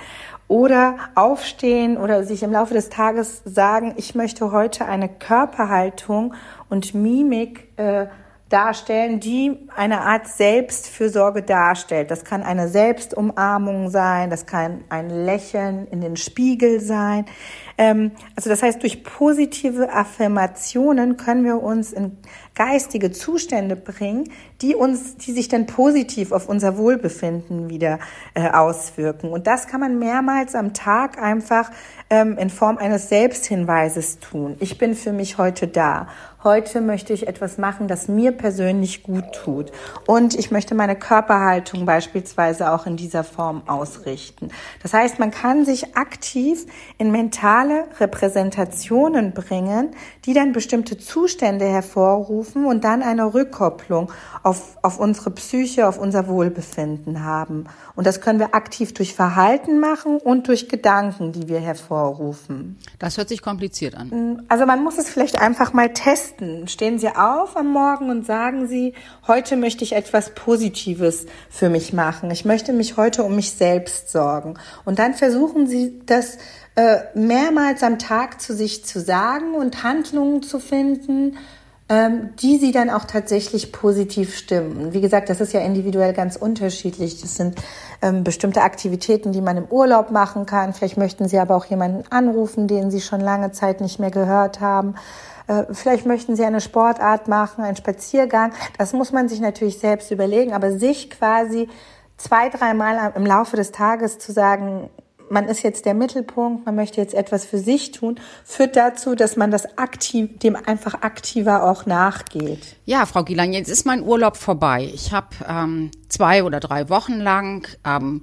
Oder 0.48 0.96
aufstehen 1.14 1.96
oder 1.96 2.24
sich 2.24 2.42
im 2.42 2.52
Laufe 2.52 2.74
des 2.74 2.88
Tages 2.88 3.42
sagen, 3.44 3.94
ich 3.96 4.14
möchte 4.14 4.52
heute 4.52 4.86
eine 4.86 5.08
Körperhaltung 5.08 6.34
und 6.68 6.94
Mimik 6.94 7.68
äh, 7.76 8.06
darstellen, 8.52 9.20
die 9.20 9.56
eine 9.74 10.02
Art 10.02 10.28
Selbstfürsorge 10.28 11.42
darstellt. 11.42 12.10
Das 12.10 12.24
kann 12.24 12.42
eine 12.42 12.68
Selbstumarmung 12.68 13.88
sein, 13.88 14.30
das 14.30 14.46
kann 14.46 14.84
ein 14.88 15.08
Lächeln 15.08 15.86
in 15.88 16.00
den 16.00 16.16
Spiegel 16.16 16.80
sein. 16.80 17.24
Ähm, 17.78 18.12
also 18.36 18.50
das 18.50 18.62
heißt, 18.62 18.82
durch 18.82 19.04
positive 19.04 19.92
Affirmationen 19.92 21.16
können 21.16 21.44
wir 21.44 21.62
uns 21.62 21.92
in 21.92 22.18
geistige 22.54 23.10
Zustände 23.10 23.76
bringen, 23.76 24.30
die 24.62 24.74
uns, 24.74 25.16
die 25.16 25.32
sich 25.32 25.48
dann 25.48 25.66
positiv 25.66 26.32
auf 26.32 26.48
unser 26.48 26.78
Wohlbefinden 26.78 27.68
wieder 27.68 27.98
äh, 28.34 28.48
auswirken. 28.48 29.30
Und 29.30 29.46
das 29.46 29.66
kann 29.66 29.80
man 29.80 29.98
mehrmals 29.98 30.54
am 30.54 30.72
Tag 30.72 31.20
einfach 31.20 31.70
ähm, 32.10 32.38
in 32.38 32.48
Form 32.48 32.78
eines 32.78 33.08
Selbsthinweises 33.08 34.20
tun. 34.20 34.56
Ich 34.60 34.78
bin 34.78 34.94
für 34.94 35.12
mich 35.12 35.38
heute 35.38 35.66
da. 35.66 36.08
Heute 36.44 36.80
möchte 36.80 37.12
ich 37.12 37.28
etwas 37.28 37.56
machen, 37.56 37.86
das 37.86 38.08
mir 38.08 38.32
persönlich 38.32 39.04
gut 39.04 39.24
tut. 39.32 39.70
Und 40.08 40.34
ich 40.34 40.50
möchte 40.50 40.74
meine 40.74 40.96
Körperhaltung 40.96 41.86
beispielsweise 41.86 42.72
auch 42.72 42.84
in 42.84 42.96
dieser 42.96 43.22
Form 43.22 43.62
ausrichten. 43.68 44.50
Das 44.82 44.92
heißt, 44.92 45.20
man 45.20 45.30
kann 45.30 45.64
sich 45.64 45.96
aktiv 45.96 46.66
in 46.98 47.12
mentale 47.12 47.84
Repräsentationen 48.00 49.34
bringen, 49.34 49.90
die 50.24 50.34
dann 50.34 50.52
bestimmte 50.52 50.98
Zustände 50.98 51.64
hervorrufen 51.64 52.66
und 52.66 52.82
dann 52.82 53.02
eine 53.02 53.34
Rückkopplung 53.34 54.10
auf, 54.42 54.51
auf 54.82 54.98
unsere 54.98 55.30
Psyche, 55.30 55.86
auf 55.86 55.98
unser 55.98 56.26
Wohlbefinden 56.28 57.24
haben. 57.24 57.66
Und 57.94 58.06
das 58.06 58.20
können 58.20 58.38
wir 58.38 58.54
aktiv 58.54 58.94
durch 58.94 59.14
Verhalten 59.14 59.78
machen 59.78 60.18
und 60.18 60.48
durch 60.48 60.68
Gedanken, 60.68 61.32
die 61.32 61.48
wir 61.48 61.60
hervorrufen. 61.60 62.78
Das 62.98 63.16
hört 63.16 63.28
sich 63.28 63.42
kompliziert 63.42 63.94
an. 63.94 64.42
Also 64.48 64.66
man 64.66 64.82
muss 64.82 64.98
es 64.98 65.08
vielleicht 65.08 65.40
einfach 65.40 65.72
mal 65.72 65.92
testen. 65.92 66.68
Stehen 66.68 66.98
Sie 66.98 67.08
auf 67.08 67.56
am 67.56 67.72
Morgen 67.72 68.10
und 68.10 68.26
sagen 68.26 68.66
Sie, 68.66 68.94
heute 69.26 69.56
möchte 69.56 69.84
ich 69.84 69.92
etwas 69.92 70.34
Positives 70.34 71.26
für 71.50 71.68
mich 71.68 71.92
machen. 71.92 72.30
Ich 72.30 72.44
möchte 72.44 72.72
mich 72.72 72.96
heute 72.96 73.22
um 73.22 73.36
mich 73.36 73.52
selbst 73.52 74.10
sorgen. 74.10 74.54
Und 74.84 74.98
dann 74.98 75.14
versuchen 75.14 75.66
Sie 75.66 76.00
das 76.06 76.38
äh, 76.74 76.98
mehrmals 77.14 77.82
am 77.82 77.98
Tag 77.98 78.40
zu 78.40 78.54
sich 78.54 78.84
zu 78.84 79.00
sagen 79.00 79.54
und 79.54 79.82
Handlungen 79.82 80.42
zu 80.42 80.58
finden, 80.58 81.36
die 81.90 82.56
sie 82.56 82.72
dann 82.72 82.88
auch 82.88 83.04
tatsächlich 83.04 83.70
positiv 83.70 84.34
stimmen. 84.34 84.94
Wie 84.94 85.02
gesagt, 85.02 85.28
das 85.28 85.42
ist 85.42 85.52
ja 85.52 85.60
individuell 85.60 86.14
ganz 86.14 86.36
unterschiedlich. 86.36 87.20
Das 87.20 87.34
sind 87.36 87.60
ähm, 88.00 88.24
bestimmte 88.24 88.62
Aktivitäten, 88.62 89.32
die 89.32 89.42
man 89.42 89.58
im 89.58 89.64
Urlaub 89.66 90.10
machen 90.10 90.46
kann. 90.46 90.72
Vielleicht 90.72 90.96
möchten 90.96 91.28
sie 91.28 91.38
aber 91.38 91.54
auch 91.54 91.66
jemanden 91.66 92.04
anrufen, 92.10 92.66
den 92.66 92.90
sie 92.90 93.02
schon 93.02 93.20
lange 93.20 93.52
Zeit 93.52 93.82
nicht 93.82 93.98
mehr 93.98 94.10
gehört 94.10 94.60
haben. 94.60 94.94
Äh, 95.48 95.64
vielleicht 95.72 96.06
möchten 96.06 96.36
Sie 96.36 96.44
eine 96.44 96.60
Sportart 96.60 97.28
machen, 97.28 97.64
einen 97.64 97.76
Spaziergang. 97.76 98.52
Das 98.78 98.92
muss 98.92 99.12
man 99.12 99.28
sich 99.28 99.40
natürlich 99.40 99.78
selbst 99.78 100.10
überlegen, 100.10 100.52
aber 100.52 100.72
sich 100.72 101.10
quasi 101.10 101.68
zwei, 102.16 102.48
dreimal 102.48 103.12
im 103.16 103.26
Laufe 103.26 103.56
des 103.56 103.72
Tages 103.72 104.18
zu 104.18 104.32
sagen, 104.32 104.88
man 105.32 105.48
ist 105.48 105.62
jetzt 105.62 105.86
der 105.86 105.94
Mittelpunkt, 105.94 106.66
man 106.66 106.76
möchte 106.76 107.00
jetzt 107.00 107.14
etwas 107.14 107.44
für 107.44 107.58
sich 107.58 107.90
tun, 107.90 108.20
führt 108.44 108.76
dazu, 108.76 109.14
dass 109.14 109.36
man 109.36 109.50
das 109.50 109.78
aktiv, 109.78 110.38
dem 110.38 110.56
einfach 110.56 111.02
aktiver 111.02 111.64
auch 111.64 111.86
nachgeht. 111.86 112.76
Ja, 112.84 113.06
Frau 113.06 113.24
Gielan, 113.24 113.52
jetzt 113.52 113.68
ist 113.68 113.86
mein 113.86 114.02
Urlaub 114.02 114.36
vorbei. 114.36 114.90
Ich 114.92 115.12
habe 115.12 115.28
ähm, 115.48 115.90
zwei 116.08 116.44
oder 116.44 116.60
drei 116.60 116.88
Wochen 116.90 117.18
lang 117.18 117.66
ähm, 117.84 118.22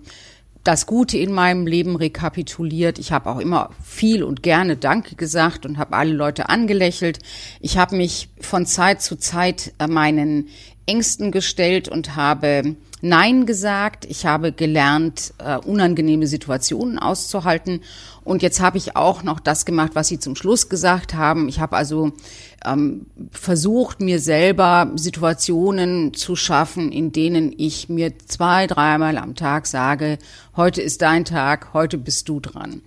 das 0.64 0.86
Gute 0.86 1.18
in 1.18 1.34
meinem 1.34 1.66
Leben 1.66 1.96
rekapituliert. 1.96 3.00
Ich 3.00 3.12
habe 3.12 3.30
auch 3.30 3.40
immer 3.40 3.72
viel 3.84 4.24
und 4.24 4.44
gerne 4.44 4.78
Danke 4.78 5.16
gesagt 5.16 5.66
und 5.66 5.80
habe 5.80 5.96
alle 5.96 6.14
Leute 6.14 6.50
angelächelt. 6.50 7.20
Ich 7.60 7.78
habe 7.78 7.96
mich 7.96 8.30
von 8.40 8.68
Zeit 8.68 9.02
zu 9.02 9.16
Zeit 9.16 9.74
äh, 9.80 9.88
meinen 9.88 10.50
Ängsten 10.86 11.32
gestellt 11.32 11.88
und 11.90 12.16
habe 12.16 12.76
Nein 13.02 13.46
gesagt. 13.46 14.06
Ich 14.06 14.26
habe 14.26 14.52
gelernt, 14.52 15.34
äh, 15.38 15.58
unangenehme 15.58 16.28
Situationen 16.28 17.00
auszuhalten. 17.00 17.82
Und 18.24 18.42
jetzt 18.42 18.60
habe 18.60 18.78
ich 18.78 18.96
auch 18.96 19.24
noch 19.24 19.40
das 19.40 19.66
gemacht, 19.66 19.92
was 19.94 20.10
Sie 20.10 20.20
zum 20.20 20.36
Schluss 20.36 20.70
gesagt 20.70 21.14
haben. 21.14 21.48
Ich 21.48 21.60
habe 21.60 21.78
also 21.78 22.12
ähm, 22.66 23.06
versucht, 23.32 24.02
mir 24.02 24.20
selber 24.20 24.92
Situationen 24.96 26.14
zu 26.14 26.36
schaffen, 26.36 26.92
in 26.92 27.12
denen 27.12 27.54
ich 27.58 27.90
mir 27.90 28.14
zwei, 28.20 28.68
dreimal 28.68 29.18
am 29.18 29.36
Tag 29.36 29.66
sage, 29.66 30.20
heute 30.56 30.82
ist 30.82 31.02
dein 31.02 31.26
Tag, 31.26 31.74
heute 31.74 31.98
bist 31.98 32.28
du 32.28 32.40
dran. 32.40 32.82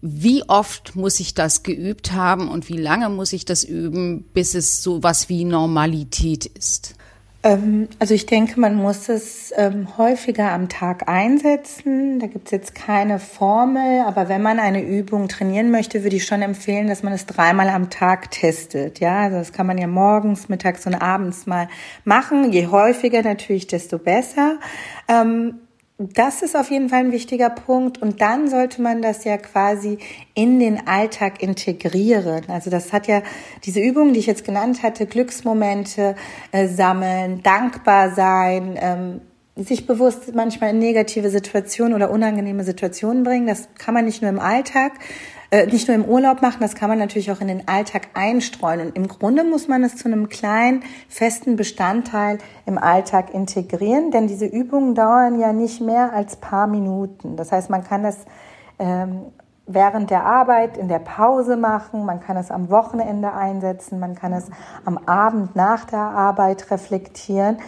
Wie 0.00 0.48
oft 0.48 0.96
muss 0.96 1.20
ich 1.20 1.34
das 1.34 1.62
geübt 1.62 2.12
haben 2.12 2.48
und 2.48 2.68
wie 2.70 2.78
lange 2.78 3.10
muss 3.10 3.34
ich 3.34 3.44
das 3.44 3.64
üben, 3.64 4.22
bis 4.32 4.54
es 4.54 4.82
so 4.82 5.02
was 5.02 5.28
wie 5.28 5.44
Normalität 5.44 6.46
ist? 6.46 6.94
Ähm, 7.42 7.88
also 7.98 8.12
ich 8.12 8.26
denke, 8.26 8.60
man 8.60 8.74
muss 8.74 9.08
es 9.08 9.52
ähm, 9.56 9.96
häufiger 9.96 10.52
am 10.52 10.68
Tag 10.68 11.08
einsetzen. 11.08 12.18
Da 12.20 12.26
gibt 12.26 12.46
es 12.46 12.50
jetzt 12.50 12.74
keine 12.74 13.18
Formel, 13.18 14.02
aber 14.06 14.28
wenn 14.28 14.42
man 14.42 14.58
eine 14.58 14.82
Übung 14.82 15.28
trainieren 15.28 15.70
möchte, 15.70 16.02
würde 16.02 16.16
ich 16.16 16.26
schon 16.26 16.42
empfehlen, 16.42 16.86
dass 16.86 17.02
man 17.02 17.14
es 17.14 17.24
dreimal 17.26 17.70
am 17.70 17.88
Tag 17.88 18.30
testet. 18.30 19.00
Ja, 19.00 19.22
also 19.22 19.38
das 19.38 19.52
kann 19.52 19.66
man 19.66 19.78
ja 19.78 19.86
morgens, 19.86 20.48
mittags 20.48 20.86
und 20.86 20.94
abends 20.94 21.46
mal 21.46 21.68
machen. 22.04 22.52
Je 22.52 22.66
häufiger 22.66 23.22
natürlich, 23.22 23.66
desto 23.66 23.98
besser. 23.98 24.58
Das 26.02 26.40
ist 26.40 26.56
auf 26.56 26.70
jeden 26.70 26.88
Fall 26.88 27.00
ein 27.00 27.12
wichtiger 27.12 27.50
Punkt. 27.50 28.00
Und 28.00 28.22
dann 28.22 28.48
sollte 28.48 28.80
man 28.80 29.02
das 29.02 29.24
ja 29.24 29.36
quasi 29.36 29.98
in 30.32 30.58
den 30.58 30.86
Alltag 30.86 31.42
integrieren. 31.42 32.44
Also 32.48 32.70
das 32.70 32.94
hat 32.94 33.06
ja 33.06 33.22
diese 33.64 33.80
Übung, 33.80 34.14
die 34.14 34.20
ich 34.20 34.26
jetzt 34.26 34.44
genannt 34.44 34.82
hatte, 34.82 35.04
Glücksmomente 35.04 36.16
äh, 36.52 36.68
sammeln, 36.68 37.42
dankbar 37.42 38.14
sein, 38.14 38.78
ähm, 38.80 39.20
sich 39.56 39.86
bewusst 39.86 40.34
manchmal 40.34 40.70
in 40.70 40.78
negative 40.78 41.28
Situationen 41.28 41.92
oder 41.92 42.10
unangenehme 42.10 42.64
Situationen 42.64 43.22
bringen. 43.22 43.46
Das 43.46 43.68
kann 43.76 43.92
man 43.92 44.06
nicht 44.06 44.22
nur 44.22 44.30
im 44.30 44.40
Alltag, 44.40 44.92
äh, 45.50 45.66
nicht 45.66 45.88
nur 45.88 45.96
im 45.96 46.04
Urlaub 46.04 46.42
machen, 46.42 46.58
das 46.60 46.74
kann 46.74 46.88
man 46.88 46.98
natürlich 46.98 47.32
auch 47.32 47.40
in 47.40 47.48
den 47.48 47.66
Alltag 47.66 48.08
einstreuen. 48.14 48.80
Und 48.80 48.96
im 48.96 49.08
Grunde 49.08 49.44
muss 49.44 49.68
man 49.68 49.82
es 49.82 49.96
zu 49.96 50.06
einem 50.06 50.28
kleinen, 50.28 50.84
festen 51.08 51.56
Bestandteil 51.56 52.38
im 52.66 52.78
Alltag 52.78 53.34
integrieren, 53.34 54.10
denn 54.10 54.28
diese 54.28 54.46
Übungen 54.46 54.94
dauern 54.94 55.38
ja 55.40 55.52
nicht 55.52 55.80
mehr 55.80 56.12
als 56.12 56.36
paar 56.36 56.66
Minuten. 56.66 57.36
Das 57.36 57.50
heißt, 57.50 57.68
man 57.68 57.82
kann 57.82 58.02
das 58.02 58.18
ähm, 58.78 59.26
während 59.66 60.10
der 60.10 60.24
Arbeit, 60.24 60.76
in 60.76 60.88
der 60.88 60.98
Pause 60.98 61.56
machen, 61.56 62.04
man 62.04 62.20
kann 62.20 62.36
es 62.36 62.50
am 62.50 62.70
Wochenende 62.70 63.32
einsetzen, 63.32 64.00
man 64.00 64.14
kann 64.14 64.32
es 64.32 64.46
am 64.84 64.98
Abend 64.98 65.54
nach 65.56 65.84
der 65.84 65.98
Arbeit 65.98 66.70
reflektieren. 66.70 67.58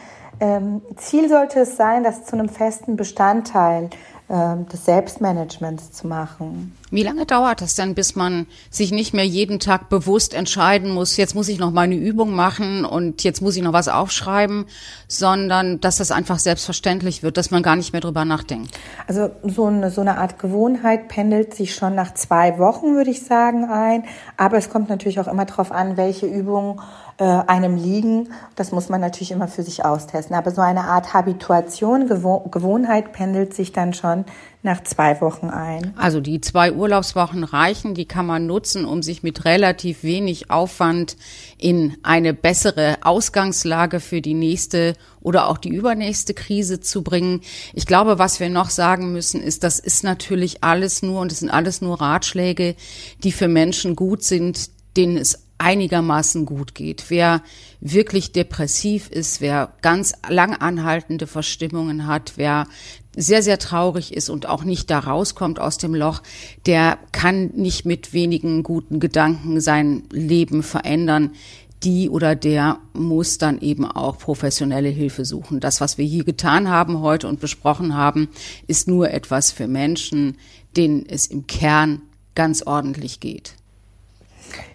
Ähm, 0.40 0.83
Ziel 0.97 1.29
sollte 1.29 1.61
es 1.61 1.77
sein, 1.77 2.03
das 2.03 2.25
zu 2.25 2.37
einem 2.37 2.49
festen 2.49 2.97
Bestandteil 2.97 3.90
des 4.33 4.87
Selbstmanagements 4.87 5.92
zu 5.92 6.07
machen. 6.07 6.75
Wie 6.90 7.03
lange 7.03 7.27
dauert 7.27 7.61
das 7.61 7.75
denn, 7.75 7.95
bis 7.95 8.16
man 8.16 8.47
sich 8.71 8.90
nicht 8.90 9.12
mehr 9.12 9.27
jeden 9.27 9.61
Tag 9.61 9.90
bewusst 9.90 10.33
entscheiden 10.33 10.90
muss, 10.90 11.18
jetzt 11.18 11.35
muss 11.35 11.49
ich 11.49 11.59
noch 11.59 11.71
meine 11.71 11.97
Übung 11.97 12.35
machen 12.35 12.87
und 12.87 13.25
jetzt 13.25 13.42
muss 13.42 13.57
ich 13.57 13.62
noch 13.62 13.75
was 13.75 13.88
aufschreiben, 13.88 14.64
sondern 15.07 15.81
dass 15.81 15.99
das 15.99 16.11
einfach 16.11 16.38
selbstverständlich 16.38 17.23
wird, 17.23 17.37
dass 17.37 17.51
man 17.51 17.62
gar 17.62 17.77
nicht 17.77 17.92
mehr 17.92 18.01
drüber 18.01 18.25
nachdenkt? 18.25 18.71
Also 19.07 19.31
so 19.42 19.66
eine, 19.66 19.90
so 19.90 20.01
eine 20.01 20.16
Art 20.16 20.38
Gewohnheit 20.38 21.09
pendelt 21.09 21.53
sich 21.53 21.75
schon 21.75 21.95
nach 21.95 22.14
zwei 22.14 22.59
Wochen, 22.59 22.95
würde 22.95 23.11
ich 23.11 23.25
sagen, 23.25 23.66
ein. 23.66 24.05
Aber 24.38 24.57
es 24.57 24.71
kommt 24.71 24.88
natürlich 24.88 25.21
auch 25.21 25.29
immer 25.29 25.45
darauf 25.45 25.73
an, 25.73 25.99
welche 25.99 26.27
Übungen 26.27 26.81
äh, 27.18 27.25
einem 27.25 27.77
liegen. 27.77 28.31
Das 28.57 28.72
muss 28.72 28.88
man 28.88 29.01
natürlich 29.01 29.33
immer 29.33 29.48
für 29.48 29.62
sich 29.62 29.85
austesten. 29.85 30.35
Aber 30.35 30.51
so 30.51 30.61
eine 30.61 30.85
Art 30.85 31.14
Habituation, 31.14 32.09
Gewoh 32.09 32.40
Gewohnheit 32.51 33.12
pendelt 33.12 33.55
sich 33.55 33.72
dann 33.72 33.92
schon 33.92 34.25
nach 34.62 34.83
zwei 34.85 35.20
Wochen 35.20 35.51
ein. 35.51 35.92
Also 35.96 36.20
die 36.20 36.40
zwei 36.40 36.72
Urlaubswochen 36.72 37.42
reichen, 37.42 37.94
die 37.94 38.07
kann 38.07 38.27
man 38.27 38.46
nutzen, 38.46 38.85
um 38.85 39.03
sich 39.03 39.22
mit 39.22 39.44
relativ 39.44 40.05
wenig 40.05 40.51
Aufwand 40.51 41.16
in 41.59 41.96
eine 42.03 42.33
bessere 42.33 42.98
Ausgangslage 43.03 43.98
für 43.98 44.20
die 44.20 44.35
nächste 44.35 44.94
oder 45.20 45.48
auch 45.48 45.59
die 45.59 45.70
übernächste 45.70 46.33
Krise 46.33 46.81
zu 46.81 47.03
bringen. 47.03 47.40
Ich 47.75 47.87
glaube, 47.87 48.18
was 48.18 48.38
wir 48.38 48.51
noch 48.51 48.70
sagen 48.70 49.12
müssen, 49.12 49.42
ist, 49.42 49.64
das 49.64 49.81
ist 49.81 50.05
natürlich 50.05 50.62
alles 50.62 51.03
nur 51.03 51.20
und 51.20 51.33
es 51.33 51.40
sind 51.40 51.51
alles 51.51 51.81
nur 51.81 52.01
Ratschläge, 52.01 52.77
die 53.25 53.33
für 53.33 53.48
Menschen 53.48 53.96
gut 53.96 54.22
sind, 54.22 54.70
denen 54.96 55.16
es 55.16 55.40
einigermaßen 55.62 56.44
gut 56.44 56.75
geht. 56.75 57.05
Wer 57.09 57.42
wirklich 57.81 58.33
depressiv 58.33 59.09
ist, 59.09 59.40
wer 59.40 59.72
ganz 59.81 60.12
lang 60.29 60.55
anhaltende 60.55 61.27
Verstimmungen 61.27 62.07
hat, 62.07 62.33
wer 62.37 62.66
sehr, 63.14 63.42
sehr 63.42 63.59
traurig 63.59 64.14
ist 64.14 64.29
und 64.29 64.46
auch 64.46 64.64
nicht 64.64 64.90
da 64.90 64.98
rauskommt 64.98 65.61
aus 65.61 65.79
dem 65.79 65.94
Loch, 65.94 66.22
der 66.66 66.98
kann 67.12 67.51
nicht 67.55 67.85
mit 67.85 68.12
wenigen 68.12 68.62
guten 68.62 69.01
Gedanken 69.01 69.61
sein 69.61 70.05
Leben 70.11 70.62
verändern. 70.62 71.33
Die 71.85 72.09
oder 72.09 72.37
der 72.37 72.79
muss 72.92 73.38
dann 73.38 73.61
eben 73.61 73.85
auch 73.85 74.18
professionelle 74.18 74.88
Hilfe 74.88 75.25
suchen. 75.25 75.59
Das, 75.59 75.81
was 75.81 75.98
wir 75.98 76.05
hier 76.05 76.25
getan 76.25 76.68
haben 76.68 77.01
heute 77.01 77.29
und 77.29 77.40
besprochen 77.40 77.96
haben, 77.96 78.29
ist 78.66 78.88
nur 78.88 79.11
etwas 79.11 79.51
für 79.51 79.66
Menschen, 79.66 80.38
denen 80.77 81.05
es 81.07 81.27
im 81.27 81.46
Kern 81.46 82.03
ganz 82.35 82.62
ordentlich 82.62 83.20
geht. 83.20 83.55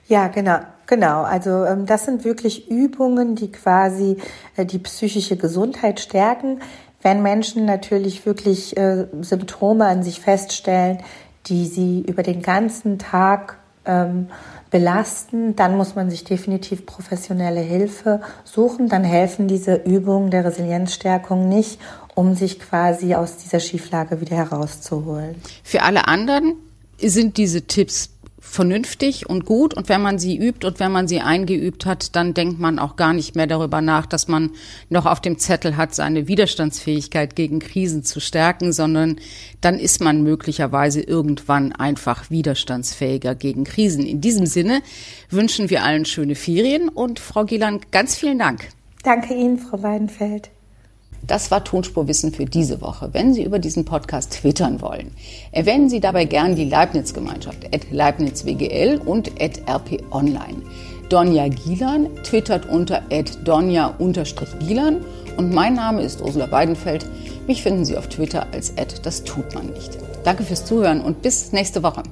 Ja, 0.07 0.27
genau. 0.27 0.59
Genau, 0.87 1.23
also 1.23 1.65
ähm, 1.65 1.85
das 1.85 2.05
sind 2.05 2.23
wirklich 2.23 2.71
Übungen, 2.71 3.35
die 3.35 3.51
quasi 3.51 4.17
äh, 4.55 4.65
die 4.65 4.79
psychische 4.79 5.35
Gesundheit 5.35 5.99
stärken. 5.99 6.61
Wenn 7.01 7.21
Menschen 7.21 7.65
natürlich 7.65 8.25
wirklich 8.25 8.75
äh, 8.77 9.07
Symptome 9.21 9.85
an 9.85 10.01
sich 10.01 10.21
feststellen, 10.21 10.99
die 11.45 11.65
sie 11.65 12.01
über 12.01 12.23
den 12.23 12.41
ganzen 12.41 12.99
Tag 12.99 13.57
ähm, 13.85 14.27
belasten, 14.71 15.55
dann 15.55 15.77
muss 15.77 15.95
man 15.95 16.09
sich 16.09 16.23
definitiv 16.23 16.85
professionelle 16.85 17.61
Hilfe 17.61 18.21
suchen. 18.45 18.89
Dann 18.89 19.03
helfen 19.03 19.47
diese 19.47 19.75
Übungen 19.75 20.31
der 20.31 20.45
Resilienzstärkung 20.45 21.49
nicht, 21.49 21.79
um 22.15 22.35
sich 22.35 22.59
quasi 22.59 23.13
aus 23.13 23.37
dieser 23.37 23.59
Schieflage 23.59 24.21
wieder 24.21 24.37
herauszuholen. 24.37 25.35
Für 25.63 25.83
alle 25.83 26.07
anderen 26.07 26.55
sind 26.99 27.37
diese 27.37 27.61
Tipps 27.63 28.09
vernünftig 28.49 29.29
und 29.29 29.45
gut 29.45 29.73
und 29.73 29.89
wenn 29.89 30.01
man 30.01 30.19
sie 30.19 30.37
übt 30.37 30.65
und 30.65 30.79
wenn 30.79 30.91
man 30.91 31.07
sie 31.07 31.19
eingeübt 31.19 31.85
hat, 31.85 32.15
dann 32.15 32.33
denkt 32.33 32.59
man 32.59 32.79
auch 32.79 32.95
gar 32.95 33.13
nicht 33.13 33.35
mehr 33.35 33.47
darüber 33.47 33.81
nach, 33.81 34.05
dass 34.05 34.27
man 34.27 34.51
noch 34.89 35.05
auf 35.05 35.19
dem 35.19 35.37
Zettel 35.37 35.77
hat, 35.77 35.93
seine 35.93 36.27
Widerstandsfähigkeit 36.27 37.35
gegen 37.35 37.59
Krisen 37.59 38.03
zu 38.03 38.19
stärken, 38.19 38.71
sondern 38.71 39.17
dann 39.61 39.77
ist 39.77 40.01
man 40.01 40.23
möglicherweise 40.23 41.01
irgendwann 41.01 41.73
einfach 41.73 42.29
widerstandsfähiger 42.29 43.35
gegen 43.35 43.63
Krisen. 43.63 44.05
In 44.05 44.21
diesem 44.21 44.45
Sinne 44.45 44.81
wünschen 45.29 45.69
wir 45.69 45.83
allen 45.83 46.05
schöne 46.05 46.35
Ferien 46.35 46.89
und 46.89 47.19
Frau 47.19 47.45
Gielan, 47.45 47.81
ganz 47.91 48.15
vielen 48.15 48.39
Dank. 48.39 48.69
Danke 49.03 49.33
Ihnen, 49.33 49.57
Frau 49.57 49.83
Weidenfeld. 49.83 50.49
Das 51.27 51.51
war 51.51 51.63
Tonspurwissen 51.63 52.31
für 52.31 52.45
diese 52.45 52.79
Woche. 52.81 53.09
Wenn 53.11 53.33
Sie 53.33 53.43
über 53.43 53.59
diesen 53.59 53.83
Podcast 53.83 54.31
twittern 54.31 54.81
wollen, 54.81 55.11
erwähnen 55.51 55.89
Sie 55.89 55.99
dabei 55.99 56.23
gern 56.23 56.55
die 56.55 56.63
Leibniz-Gemeinschaft, 56.63 57.65
at 57.75 57.91
LeibnizWGL 57.91 59.01
und 59.05 59.31
at 59.41 59.59
rponline. 59.67 60.61
Donja 61.09 61.49
Gielan 61.49 62.07
twittert 62.23 62.69
unter 62.69 63.03
donja-gielan 63.43 64.97
und 65.37 65.53
mein 65.53 65.73
Name 65.73 66.01
ist 66.01 66.21
Ursula 66.21 66.49
Weidenfeld. 66.51 67.05
Mich 67.45 67.61
finden 67.61 67.85
Sie 67.85 67.97
auf 67.97 68.07
Twitter 68.07 68.47
als 68.53 68.73
das 69.03 69.23
tut 69.23 69.53
man 69.53 69.67
nicht. 69.67 69.97
Danke 70.23 70.43
fürs 70.43 70.65
Zuhören 70.65 71.01
und 71.01 71.21
bis 71.21 71.51
nächste 71.51 71.83
Woche. 71.83 72.03